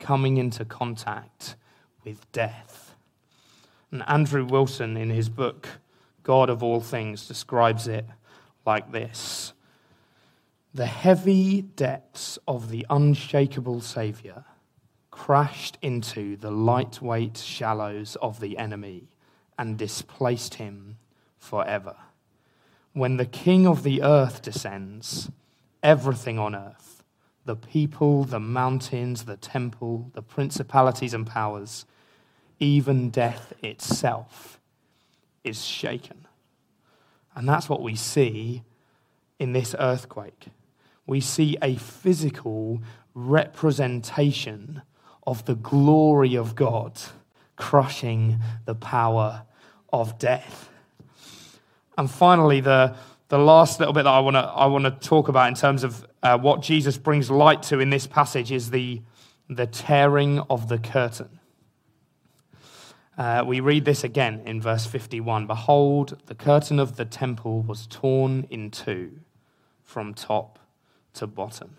coming 0.00 0.36
into 0.36 0.64
contact 0.64 1.54
with 2.04 2.30
death. 2.32 2.83
And 3.94 4.02
Andrew 4.08 4.44
Wilson, 4.44 4.96
in 4.96 5.10
his 5.10 5.28
book, 5.28 5.68
God 6.24 6.50
of 6.50 6.64
All 6.64 6.80
Things, 6.80 7.28
describes 7.28 7.86
it 7.86 8.04
like 8.66 8.90
this 8.90 9.52
The 10.74 10.86
heavy 10.86 11.62
depths 11.62 12.36
of 12.48 12.70
the 12.70 12.84
unshakable 12.90 13.80
Saviour 13.82 14.46
crashed 15.12 15.78
into 15.80 16.36
the 16.36 16.50
lightweight 16.50 17.36
shallows 17.36 18.16
of 18.20 18.40
the 18.40 18.58
enemy 18.58 19.10
and 19.56 19.78
displaced 19.78 20.54
him 20.54 20.96
forever. 21.38 21.94
When 22.94 23.16
the 23.16 23.26
King 23.26 23.64
of 23.64 23.84
the 23.84 24.02
earth 24.02 24.42
descends, 24.42 25.30
everything 25.84 26.36
on 26.36 26.56
earth, 26.56 27.04
the 27.44 27.54
people, 27.54 28.24
the 28.24 28.40
mountains, 28.40 29.24
the 29.24 29.36
temple, 29.36 30.10
the 30.14 30.22
principalities 30.22 31.14
and 31.14 31.24
powers, 31.24 31.86
even 32.60 33.10
death 33.10 33.52
itself 33.62 34.60
is 35.42 35.64
shaken. 35.64 36.26
And 37.34 37.48
that's 37.48 37.68
what 37.68 37.82
we 37.82 37.96
see 37.96 38.62
in 39.38 39.52
this 39.52 39.74
earthquake. 39.78 40.46
We 41.06 41.20
see 41.20 41.56
a 41.60 41.76
physical 41.76 42.80
representation 43.14 44.82
of 45.26 45.44
the 45.44 45.54
glory 45.54 46.34
of 46.34 46.54
God 46.54 47.00
crushing 47.56 48.38
the 48.64 48.74
power 48.74 49.42
of 49.92 50.18
death. 50.18 50.70
And 51.96 52.10
finally, 52.10 52.60
the, 52.60 52.96
the 53.28 53.38
last 53.38 53.78
little 53.78 53.94
bit 53.94 54.04
that 54.04 54.10
I 54.10 54.20
want 54.20 54.34
to 54.34 54.40
I 54.40 54.66
want 54.66 54.84
to 54.84 54.90
talk 54.90 55.28
about 55.28 55.48
in 55.48 55.54
terms 55.54 55.84
of 55.84 56.06
uh, 56.22 56.38
what 56.38 56.62
Jesus 56.62 56.98
brings 56.98 57.30
light 57.30 57.62
to 57.64 57.78
in 57.80 57.90
this 57.90 58.06
passage 58.06 58.50
is 58.50 58.70
the, 58.70 59.02
the 59.48 59.66
tearing 59.66 60.40
of 60.50 60.68
the 60.68 60.78
curtain. 60.78 61.38
Uh, 63.16 63.44
we 63.46 63.60
read 63.60 63.84
this 63.84 64.02
again 64.02 64.42
in 64.44 64.60
verse 64.60 64.86
51 64.86 65.46
Behold, 65.46 66.20
the 66.26 66.34
curtain 66.34 66.80
of 66.80 66.96
the 66.96 67.04
temple 67.04 67.62
was 67.62 67.86
torn 67.86 68.46
in 68.50 68.70
two 68.70 69.20
from 69.82 70.14
top 70.14 70.58
to 71.14 71.26
bottom. 71.26 71.76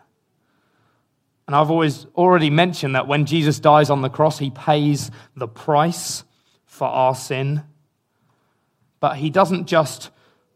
And 1.47 1.55
I've 1.55 1.69
always 1.69 2.05
already 2.15 2.49
mentioned 2.49 2.95
that 2.95 3.07
when 3.07 3.25
Jesus 3.25 3.59
dies 3.59 3.89
on 3.89 4.01
the 4.01 4.09
cross, 4.09 4.39
he 4.39 4.49
pays 4.49 5.11
the 5.35 5.47
price 5.47 6.23
for 6.65 6.87
our 6.87 7.13
sin. 7.13 7.63
But 8.99 9.17
he 9.17 9.29
doesn't 9.29 9.67
just 9.67 10.09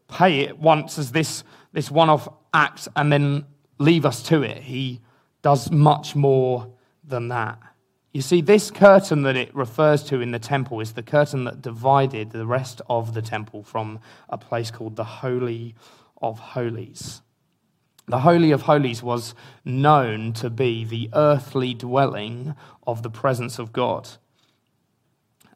pay 0.08 0.40
it 0.40 0.58
once 0.58 0.98
as 0.98 1.12
this, 1.12 1.44
this 1.72 1.90
one 1.90 2.08
off 2.08 2.28
act 2.52 2.88
and 2.96 3.12
then 3.12 3.44
leave 3.78 4.04
us 4.04 4.22
to 4.24 4.42
it. 4.42 4.62
He 4.62 5.00
does 5.42 5.70
much 5.70 6.16
more 6.16 6.72
than 7.04 7.28
that. 7.28 7.58
You 8.12 8.22
see, 8.22 8.40
this 8.40 8.72
curtain 8.72 9.22
that 9.22 9.36
it 9.36 9.54
refers 9.54 10.02
to 10.04 10.20
in 10.20 10.32
the 10.32 10.40
temple 10.40 10.80
is 10.80 10.94
the 10.94 11.02
curtain 11.02 11.44
that 11.44 11.62
divided 11.62 12.32
the 12.32 12.46
rest 12.46 12.82
of 12.88 13.14
the 13.14 13.22
temple 13.22 13.62
from 13.62 14.00
a 14.28 14.36
place 14.36 14.72
called 14.72 14.96
the 14.96 15.04
Holy 15.04 15.76
of 16.20 16.38
Holies. 16.40 17.22
The 18.08 18.20
Holy 18.20 18.50
of 18.50 18.62
Holies 18.62 19.00
was 19.04 19.36
known 19.64 20.32
to 20.34 20.50
be 20.50 20.84
the 20.84 21.08
earthly 21.12 21.72
dwelling 21.72 22.56
of 22.84 23.04
the 23.04 23.10
presence 23.10 23.60
of 23.60 23.72
God. 23.72 24.08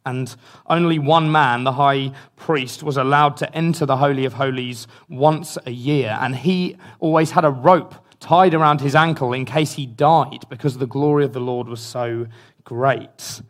And 0.07 0.37
only 0.67 1.01
one 1.01 1.33
man, 1.33 1.65
the 1.65 1.73
high 1.73 2.13
priest, 2.37 2.85
was 2.85 2.97
allowed 2.97 3.37
to 3.39 3.53
enter 3.53 3.85
the 3.85 3.97
Holy 3.97 4.25
of 4.27 4.35
Holies 4.35 4.87
once 5.09 5.59
a 5.67 5.73
year. 5.73 6.17
And 6.21 6.37
he 6.37 6.77
always 7.01 7.33
had 7.33 7.45
a 7.45 7.51
rope 7.51 7.97
tied 8.25 8.55
around 8.55 8.81
his 8.81 8.95
ankle 8.95 9.33
in 9.33 9.45
case 9.45 9.75
he 9.75 9.87
died 9.87 10.45
because 10.49 10.79
the 10.79 10.87
glory 10.87 11.25
of 11.25 11.33
the 11.33 11.41
Lord 11.41 11.69
was 11.69 11.81
so 11.81 12.27
great. 12.65 13.43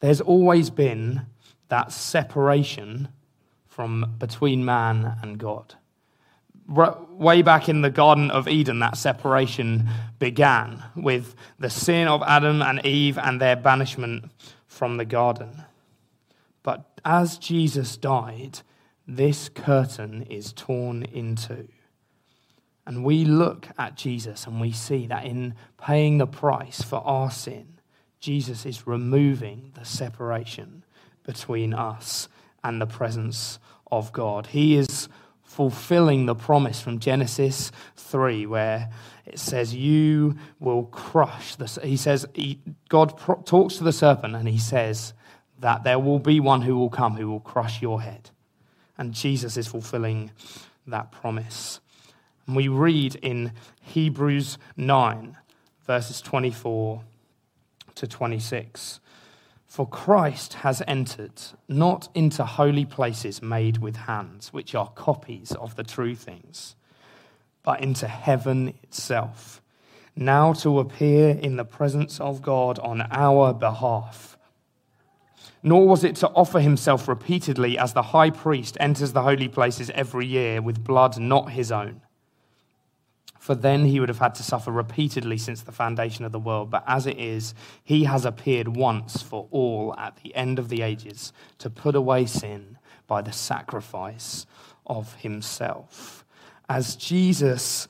There's 0.00 0.20
always 0.20 0.70
been 0.70 1.26
that 1.68 1.92
separation 1.92 3.08
from 3.66 4.14
between 4.18 4.64
man 4.64 5.18
and 5.22 5.38
God 5.38 5.74
way 6.66 7.42
back 7.42 7.68
in 7.68 7.82
the 7.82 7.90
Garden 7.90 8.30
of 8.30 8.48
Eden, 8.48 8.78
that 8.78 8.96
separation 8.96 9.88
began 10.18 10.82
with 10.96 11.34
the 11.58 11.70
sin 11.70 12.08
of 12.08 12.22
Adam 12.22 12.62
and 12.62 12.84
Eve 12.84 13.18
and 13.18 13.40
their 13.40 13.56
banishment 13.56 14.30
from 14.66 14.96
the 14.96 15.04
garden. 15.04 15.64
But 16.62 17.00
as 17.04 17.36
Jesus 17.36 17.96
died, 17.96 18.60
this 19.06 19.48
curtain 19.50 20.22
is 20.22 20.52
torn 20.52 21.02
in 21.02 21.36
two. 21.36 21.68
And 22.86 23.04
we 23.04 23.24
look 23.24 23.68
at 23.78 23.96
Jesus 23.96 24.46
and 24.46 24.60
we 24.60 24.72
see 24.72 25.06
that 25.06 25.24
in 25.24 25.54
paying 25.78 26.18
the 26.18 26.26
price 26.26 26.82
for 26.82 26.96
our 27.06 27.30
sin, 27.30 27.78
Jesus 28.20 28.66
is 28.66 28.86
removing 28.86 29.72
the 29.74 29.84
separation 29.84 30.84
between 31.24 31.72
us 31.72 32.28
and 32.62 32.80
the 32.80 32.86
presence 32.86 33.58
of 33.90 34.12
God. 34.12 34.48
He 34.48 34.76
is 34.76 35.08
fulfilling 35.42 36.26
the 36.26 36.34
promise 36.34 36.80
from 36.80 36.98
Genesis 36.98 37.70
3, 37.96 38.46
where 38.46 38.90
it 39.24 39.38
says, 39.38 39.74
You 39.74 40.36
will 40.58 40.84
crush 40.84 41.54
the. 41.56 41.66
He 41.82 41.96
says, 41.96 42.26
he, 42.34 42.58
God 42.88 43.16
pro- 43.16 43.42
talks 43.42 43.76
to 43.76 43.84
the 43.84 43.92
serpent 43.92 44.34
and 44.34 44.48
he 44.48 44.58
says 44.58 45.14
that 45.60 45.84
there 45.84 45.98
will 45.98 46.18
be 46.18 46.40
one 46.40 46.62
who 46.62 46.76
will 46.76 46.90
come 46.90 47.16
who 47.16 47.28
will 47.28 47.40
crush 47.40 47.80
your 47.80 48.02
head. 48.02 48.30
And 48.98 49.12
Jesus 49.12 49.56
is 49.56 49.66
fulfilling 49.66 50.30
that 50.86 51.12
promise. 51.12 51.80
And 52.46 52.56
we 52.56 52.68
read 52.68 53.14
in 53.16 53.52
Hebrews 53.80 54.58
9, 54.76 55.36
verses 55.86 56.20
24 56.20 57.02
to 57.94 58.06
26. 58.06 59.00
For 59.66 59.88
Christ 59.88 60.54
has 60.54 60.82
entered 60.86 61.42
not 61.68 62.08
into 62.14 62.44
holy 62.44 62.84
places 62.84 63.42
made 63.42 63.78
with 63.78 63.96
hands, 63.96 64.52
which 64.52 64.74
are 64.74 64.88
copies 64.90 65.52
of 65.52 65.74
the 65.74 65.82
true 65.82 66.14
things, 66.14 66.76
but 67.64 67.80
into 67.80 68.06
heaven 68.06 68.74
itself, 68.84 69.60
now 70.14 70.52
to 70.52 70.78
appear 70.78 71.30
in 71.30 71.56
the 71.56 71.64
presence 71.64 72.20
of 72.20 72.40
God 72.40 72.78
on 72.78 73.08
our 73.10 73.52
behalf. 73.52 74.38
Nor 75.60 75.88
was 75.88 76.04
it 76.04 76.14
to 76.16 76.28
offer 76.28 76.60
himself 76.60 77.08
repeatedly 77.08 77.76
as 77.78 77.94
the 77.94 78.02
high 78.02 78.30
priest 78.30 78.76
enters 78.78 79.12
the 79.12 79.22
holy 79.22 79.48
places 79.48 79.90
every 79.90 80.26
year 80.26 80.62
with 80.62 80.84
blood 80.84 81.18
not 81.18 81.50
his 81.50 81.72
own. 81.72 82.02
For 83.44 83.54
then 83.54 83.84
he 83.84 84.00
would 84.00 84.08
have 84.08 84.20
had 84.20 84.34
to 84.34 84.42
suffer 84.42 84.72
repeatedly 84.72 85.36
since 85.36 85.60
the 85.60 85.70
foundation 85.70 86.24
of 86.24 86.32
the 86.32 86.38
world. 86.38 86.70
But 86.70 86.82
as 86.86 87.06
it 87.06 87.18
is, 87.18 87.52
he 87.82 88.04
has 88.04 88.24
appeared 88.24 88.68
once 88.68 89.20
for 89.20 89.48
all 89.50 89.94
at 89.98 90.16
the 90.22 90.34
end 90.34 90.58
of 90.58 90.70
the 90.70 90.80
ages 90.80 91.30
to 91.58 91.68
put 91.68 91.94
away 91.94 92.24
sin 92.24 92.78
by 93.06 93.20
the 93.20 93.32
sacrifice 93.32 94.46
of 94.86 95.16
himself. 95.16 96.24
As 96.70 96.96
Jesus 96.96 97.86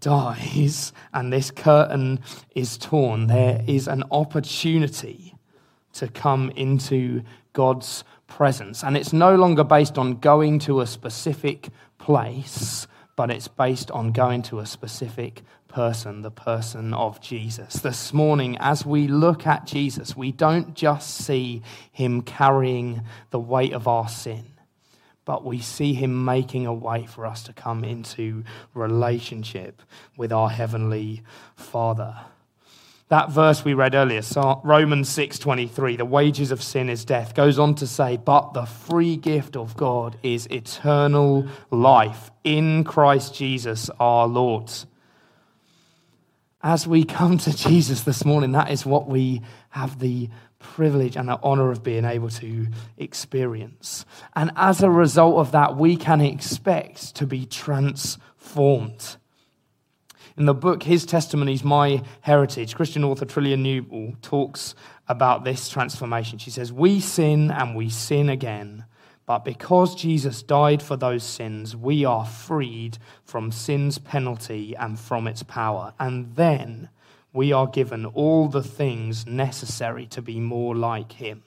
dies 0.00 0.92
and 1.14 1.32
this 1.32 1.50
curtain 1.50 2.20
is 2.54 2.76
torn, 2.76 3.28
there 3.28 3.64
is 3.66 3.88
an 3.88 4.04
opportunity 4.10 5.34
to 5.94 6.08
come 6.08 6.50
into 6.50 7.22
God's 7.54 8.04
presence. 8.26 8.84
And 8.84 8.94
it's 8.94 9.14
no 9.14 9.36
longer 9.36 9.64
based 9.64 9.96
on 9.96 10.16
going 10.16 10.58
to 10.58 10.82
a 10.82 10.86
specific 10.86 11.70
place, 11.96 12.86
but 13.18 13.32
it's 13.32 13.48
based 13.48 13.90
on 13.90 14.12
going 14.12 14.40
to 14.40 14.60
a 14.60 14.64
specific 14.64 15.42
person, 15.66 16.22
the 16.22 16.30
person 16.30 16.94
of 16.94 17.20
Jesus. 17.20 17.74
This 17.74 18.12
morning, 18.12 18.56
as 18.60 18.86
we 18.86 19.08
look 19.08 19.44
at 19.44 19.66
Jesus, 19.66 20.16
we 20.16 20.30
don't 20.30 20.72
just 20.72 21.16
see 21.16 21.60
him 21.90 22.22
carrying 22.22 23.02
the 23.30 23.40
weight 23.40 23.72
of 23.72 23.88
our 23.88 24.08
sin 24.08 24.44
but 25.24 25.44
we 25.44 25.58
see 25.58 25.92
him 25.92 26.24
making 26.24 26.64
a 26.64 26.72
way 26.72 27.04
for 27.04 27.26
us 27.26 27.42
to 27.42 27.52
come 27.52 27.84
into 27.84 28.42
relationship 28.72 29.82
with 30.16 30.32
our 30.32 30.48
heavenly 30.48 31.22
Father. 31.54 32.16
That 33.08 33.30
verse 33.30 33.64
we 33.64 33.72
read 33.72 33.94
earlier, 33.94 34.20
Romans 34.64 35.08
6:23, 35.08 35.96
the 35.96 36.04
wages 36.04 36.50
of 36.50 36.62
sin 36.62 36.90
is 36.90 37.06
death, 37.06 37.34
goes 37.34 37.58
on 37.58 37.74
to 37.76 37.86
say, 37.86 38.18
"But 38.18 38.52
the 38.52 38.66
free 38.66 39.16
gift 39.16 39.56
of 39.56 39.76
God 39.76 40.16
is 40.22 40.46
eternal 40.50 41.46
life 41.70 42.30
in 42.44 42.84
Christ 42.84 43.34
Jesus 43.34 43.88
our 43.98 44.26
Lord." 44.26 44.70
As 46.62 46.86
we 46.86 47.04
come 47.04 47.38
to 47.38 47.56
Jesus 47.56 48.02
this 48.02 48.24
morning, 48.26 48.52
that 48.52 48.70
is 48.70 48.84
what 48.84 49.08
we 49.08 49.40
have 49.70 50.00
the 50.00 50.28
privilege 50.58 51.16
and 51.16 51.28
the 51.28 51.38
honor 51.42 51.70
of 51.70 51.82
being 51.82 52.04
able 52.04 52.28
to 52.28 52.66
experience. 52.98 54.04
And 54.34 54.50
as 54.56 54.82
a 54.82 54.90
result 54.90 55.36
of 55.36 55.52
that, 55.52 55.76
we 55.76 55.96
can 55.96 56.20
expect 56.20 57.14
to 57.14 57.26
be 57.26 57.46
transformed. 57.46 59.16
In 60.38 60.46
the 60.46 60.54
book 60.54 60.84
His 60.84 61.04
Testimonies, 61.04 61.64
My 61.64 62.00
Heritage, 62.20 62.76
Christian 62.76 63.02
author 63.02 63.26
Trillia 63.26 63.58
Newbell 63.58 64.14
talks 64.22 64.76
about 65.08 65.42
this 65.42 65.68
transformation. 65.68 66.38
She 66.38 66.52
says, 66.52 66.72
We 66.72 67.00
sin 67.00 67.50
and 67.50 67.74
we 67.74 67.90
sin 67.90 68.28
again, 68.28 68.84
but 69.26 69.44
because 69.44 69.96
Jesus 69.96 70.44
died 70.44 70.80
for 70.80 70.96
those 70.96 71.24
sins, 71.24 71.74
we 71.74 72.04
are 72.04 72.24
freed 72.24 72.98
from 73.24 73.50
sin's 73.50 73.98
penalty 73.98 74.76
and 74.76 74.96
from 74.96 75.26
its 75.26 75.42
power. 75.42 75.92
And 75.98 76.36
then 76.36 76.88
we 77.32 77.52
are 77.52 77.66
given 77.66 78.06
all 78.06 78.46
the 78.46 78.62
things 78.62 79.26
necessary 79.26 80.06
to 80.06 80.22
be 80.22 80.38
more 80.38 80.76
like 80.76 81.14
him. 81.14 81.42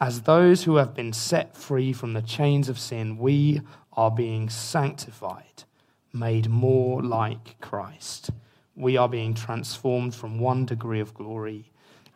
As 0.00 0.22
those 0.22 0.62
who 0.62 0.76
have 0.76 0.94
been 0.94 1.12
set 1.12 1.56
free 1.56 1.92
from 1.92 2.12
the 2.12 2.22
chains 2.22 2.68
of 2.68 2.78
sin, 2.78 3.18
we 3.18 3.60
are 3.94 4.12
being 4.12 4.48
sanctified, 4.48 5.64
made 6.12 6.48
more 6.48 7.02
like 7.02 7.60
Christ. 7.60 8.30
We 8.74 8.96
are 8.96 9.08
being 9.08 9.34
transformed 9.34 10.14
from 10.14 10.38
one 10.38 10.66
degree 10.66 11.00
of 11.00 11.14
glory 11.14 11.70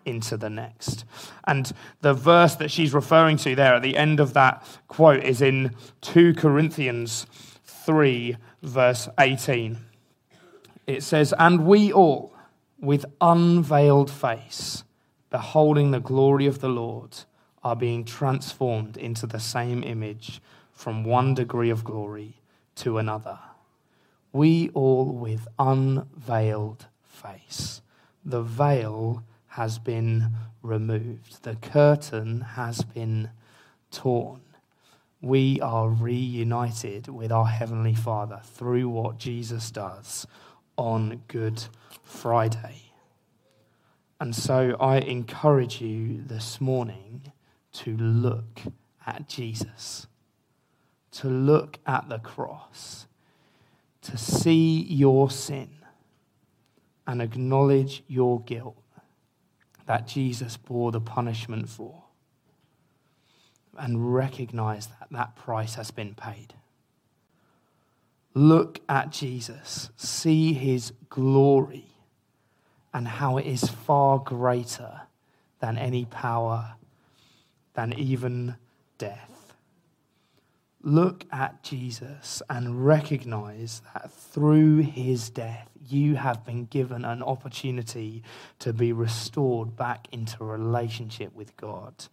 into 0.05 0.37
the 0.37 0.50
next. 0.50 1.05
And 1.44 1.72
the 2.00 2.14
verse 2.14 2.57
that 2.57 2.70
she's 2.70 2.94
referring 2.94 3.37
to 3.38 3.55
there 3.55 3.74
at 3.74 3.83
the 3.83 3.96
end 3.96 4.20
of 4.20 4.35
that 4.35 4.64
quote 4.88 5.24
is 5.24 5.42
in 5.42 5.74
2 6.00 6.35
Corinthians 6.35 7.26
3, 7.64 8.37
verse 8.62 9.09
18. 9.18 9.78
It 10.87 11.02
says, 11.02 11.35
And 11.38 11.66
we 11.66 11.92
all 11.92 12.35
with 12.81 13.05
unveiled 13.20 14.11
face, 14.11 14.85
beholding 15.31 15.92
the 15.92 16.00
glory 16.00 16.46
of 16.46 16.61
the 16.61 16.68
Lord, 16.68 17.16
are 17.62 17.76
being 17.76 18.05
transformed 18.05 18.96
into 18.96 19.26
the 19.26 19.38
same 19.38 19.85
image 19.85 20.40
from 20.72 21.05
one 21.05 21.33
degree 21.33 21.70
of 21.70 21.85
glory 21.85 22.40
to 22.74 22.98
another. 22.98 23.38
We 24.33 24.71
all 24.71 25.12
with 25.12 25.47
unveiled 25.59 26.87
face. 27.03 27.83
The 28.25 28.42
veil 28.42 29.25
has 29.49 29.79
been 29.79 30.31
removed, 30.62 31.42
the 31.42 31.57
curtain 31.57 32.40
has 32.40 32.83
been 32.83 33.31
torn. 33.90 34.40
We 35.21 35.61
are 35.61 35.88
reunited 35.88 37.09
with 37.09 37.31
our 37.31 37.47
Heavenly 37.47 37.95
Father 37.95 38.40
through 38.42 38.88
what 38.88 39.18
Jesus 39.18 39.71
does 39.71 40.27
on 40.77 41.23
Good 41.29 41.64
Friday. 42.03 42.92
And 44.18 44.35
so 44.35 44.77
I 44.81 44.99
encourage 44.99 45.81
you 45.81 46.23
this 46.25 46.61
morning 46.61 47.33
to 47.73 47.97
look 47.97 48.61
at 49.07 49.29
Jesus, 49.29 50.07
to 51.12 51.29
look 51.29 51.79
at 51.87 52.09
the 52.09 52.18
cross, 52.18 53.07
to 54.03 54.17
see 54.17 54.83
your 54.83 55.31
sin 55.31 55.71
and 57.07 57.23
acknowledge 57.23 58.03
your 58.07 58.41
guilt 58.43 58.77
that 59.87 60.07
Jesus 60.07 60.57
bore 60.57 60.93
the 60.93 61.01
punishment 61.01 61.69
for, 61.69 62.05
and 63.79 64.15
recognize 64.15 64.87
that 64.87 65.09
that 65.11 65.35
price 65.35 65.75
has 65.75 65.91
been 65.91 66.15
paid. 66.15 66.55
Look 68.35 68.81
at 68.88 69.11
Jesus, 69.11 69.91
see 69.97 70.53
his 70.53 70.93
glory 71.09 71.87
and 72.95 73.09
how 73.09 73.38
it 73.38 73.47
is 73.47 73.69
far 73.69 74.19
greater 74.19 75.03
than 75.61 75.77
any 75.77 76.05
power, 76.05 76.75
than 77.75 77.93
even 77.95 78.57
death. 78.99 79.32
Look 80.85 81.25
at 81.31 81.62
Jesus 81.62 82.42
and 82.51 82.85
recognize 82.85 83.83
that 83.95 84.11
through 84.11 84.79
his 84.79 85.31
death, 85.31 85.68
you 85.88 86.16
have 86.16 86.45
been 86.45 86.64
given 86.64 87.05
an 87.05 87.23
opportunity 87.23 88.25
to 88.59 88.73
be 88.73 88.92
restored 88.92 89.77
back 89.77 90.09
into 90.11 90.42
relationship 90.45 91.35
with 91.35 91.57
God 91.57 92.07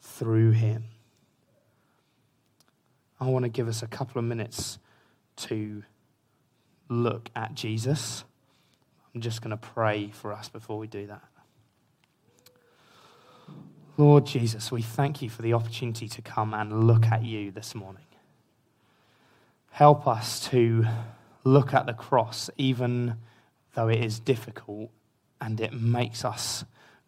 through 0.00 0.50
him. 0.50 0.84
I 3.20 3.26
want 3.26 3.44
to 3.44 3.48
give 3.48 3.68
us 3.68 3.82
a 3.82 3.86
couple 3.86 4.18
of 4.18 4.24
minutes 4.24 4.78
to 5.36 5.84
look 6.88 7.30
at 7.36 7.54
Jesus. 7.54 8.24
I'm 9.14 9.20
just 9.20 9.42
going 9.42 9.50
to 9.50 9.56
pray 9.56 10.10
for 10.10 10.32
us 10.32 10.48
before 10.48 10.78
we 10.78 10.88
do 10.88 11.06
that. 11.06 11.22
Lord 13.96 14.26
Jesus, 14.26 14.70
we 14.70 14.82
thank 14.82 15.22
you 15.22 15.30
for 15.30 15.42
the 15.42 15.52
opportunity 15.54 16.08
to 16.08 16.22
come 16.22 16.54
and 16.54 16.86
look 16.86 17.06
at 17.06 17.24
you 17.24 17.50
this 17.50 17.74
morning. 17.74 18.04
Help 19.70 20.06
us 20.06 20.48
to 20.48 20.86
look 21.44 21.72
at 21.72 21.86
the 21.86 21.92
cross, 21.92 22.50
even 22.58 23.16
though 23.74 23.88
it 23.88 24.02
is 24.02 24.18
difficult 24.18 24.90
and 25.40 25.60
it 25.60 25.72
makes 25.72 26.24
us 26.24 26.64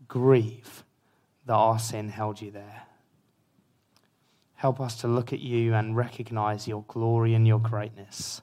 grieve 0.06 0.84
that 1.46 1.54
our 1.54 1.78
sin 1.78 2.08
held 2.08 2.40
you 2.40 2.50
there. 2.50 2.82
Help 4.54 4.80
us 4.80 4.94
to 5.00 5.08
look 5.08 5.32
at 5.32 5.40
you 5.40 5.74
and 5.74 5.96
recognize 5.96 6.68
your 6.68 6.84
glory 6.86 7.34
and 7.34 7.46
your 7.46 7.58
greatness 7.58 8.42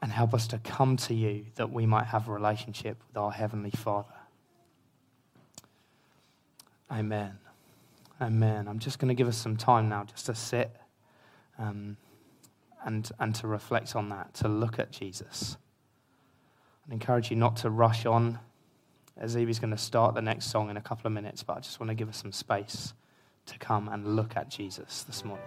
and 0.00 0.12
help 0.12 0.34
us 0.34 0.46
to 0.48 0.58
come 0.58 0.96
to 0.96 1.14
you 1.14 1.46
that 1.56 1.70
we 1.70 1.86
might 1.86 2.06
have 2.06 2.28
a 2.28 2.32
relationship 2.32 2.96
with 3.08 3.16
our 3.16 3.32
Heavenly 3.32 3.70
Father. 3.70 4.14
Amen. 6.90 7.38
Amen. 8.20 8.68
I'm 8.68 8.78
just 8.78 8.98
going 8.98 9.08
to 9.08 9.14
give 9.14 9.28
us 9.28 9.36
some 9.36 9.56
time 9.56 9.88
now 9.88 10.04
just 10.04 10.26
to 10.26 10.34
sit 10.34 10.74
um, 11.58 11.96
and, 12.84 13.10
and 13.18 13.34
to 13.36 13.46
reflect 13.46 13.96
on 13.96 14.08
that, 14.10 14.34
to 14.34 14.48
look 14.48 14.78
at 14.78 14.90
Jesus. 14.90 15.56
I 16.88 16.92
encourage 16.92 17.30
you 17.30 17.36
not 17.36 17.56
to 17.58 17.70
rush 17.70 18.06
on. 18.06 18.38
Azeeby's 19.22 19.58
going 19.58 19.72
to 19.72 19.78
start 19.78 20.14
the 20.14 20.22
next 20.22 20.46
song 20.46 20.70
in 20.70 20.76
a 20.76 20.80
couple 20.80 21.06
of 21.06 21.12
minutes, 21.12 21.42
but 21.42 21.56
I 21.56 21.60
just 21.60 21.80
want 21.80 21.90
to 21.90 21.94
give 21.94 22.08
us 22.08 22.16
some 22.16 22.32
space 22.32 22.94
to 23.46 23.58
come 23.58 23.88
and 23.88 24.16
look 24.16 24.36
at 24.36 24.48
Jesus 24.48 25.02
this 25.02 25.24
morning. 25.24 25.44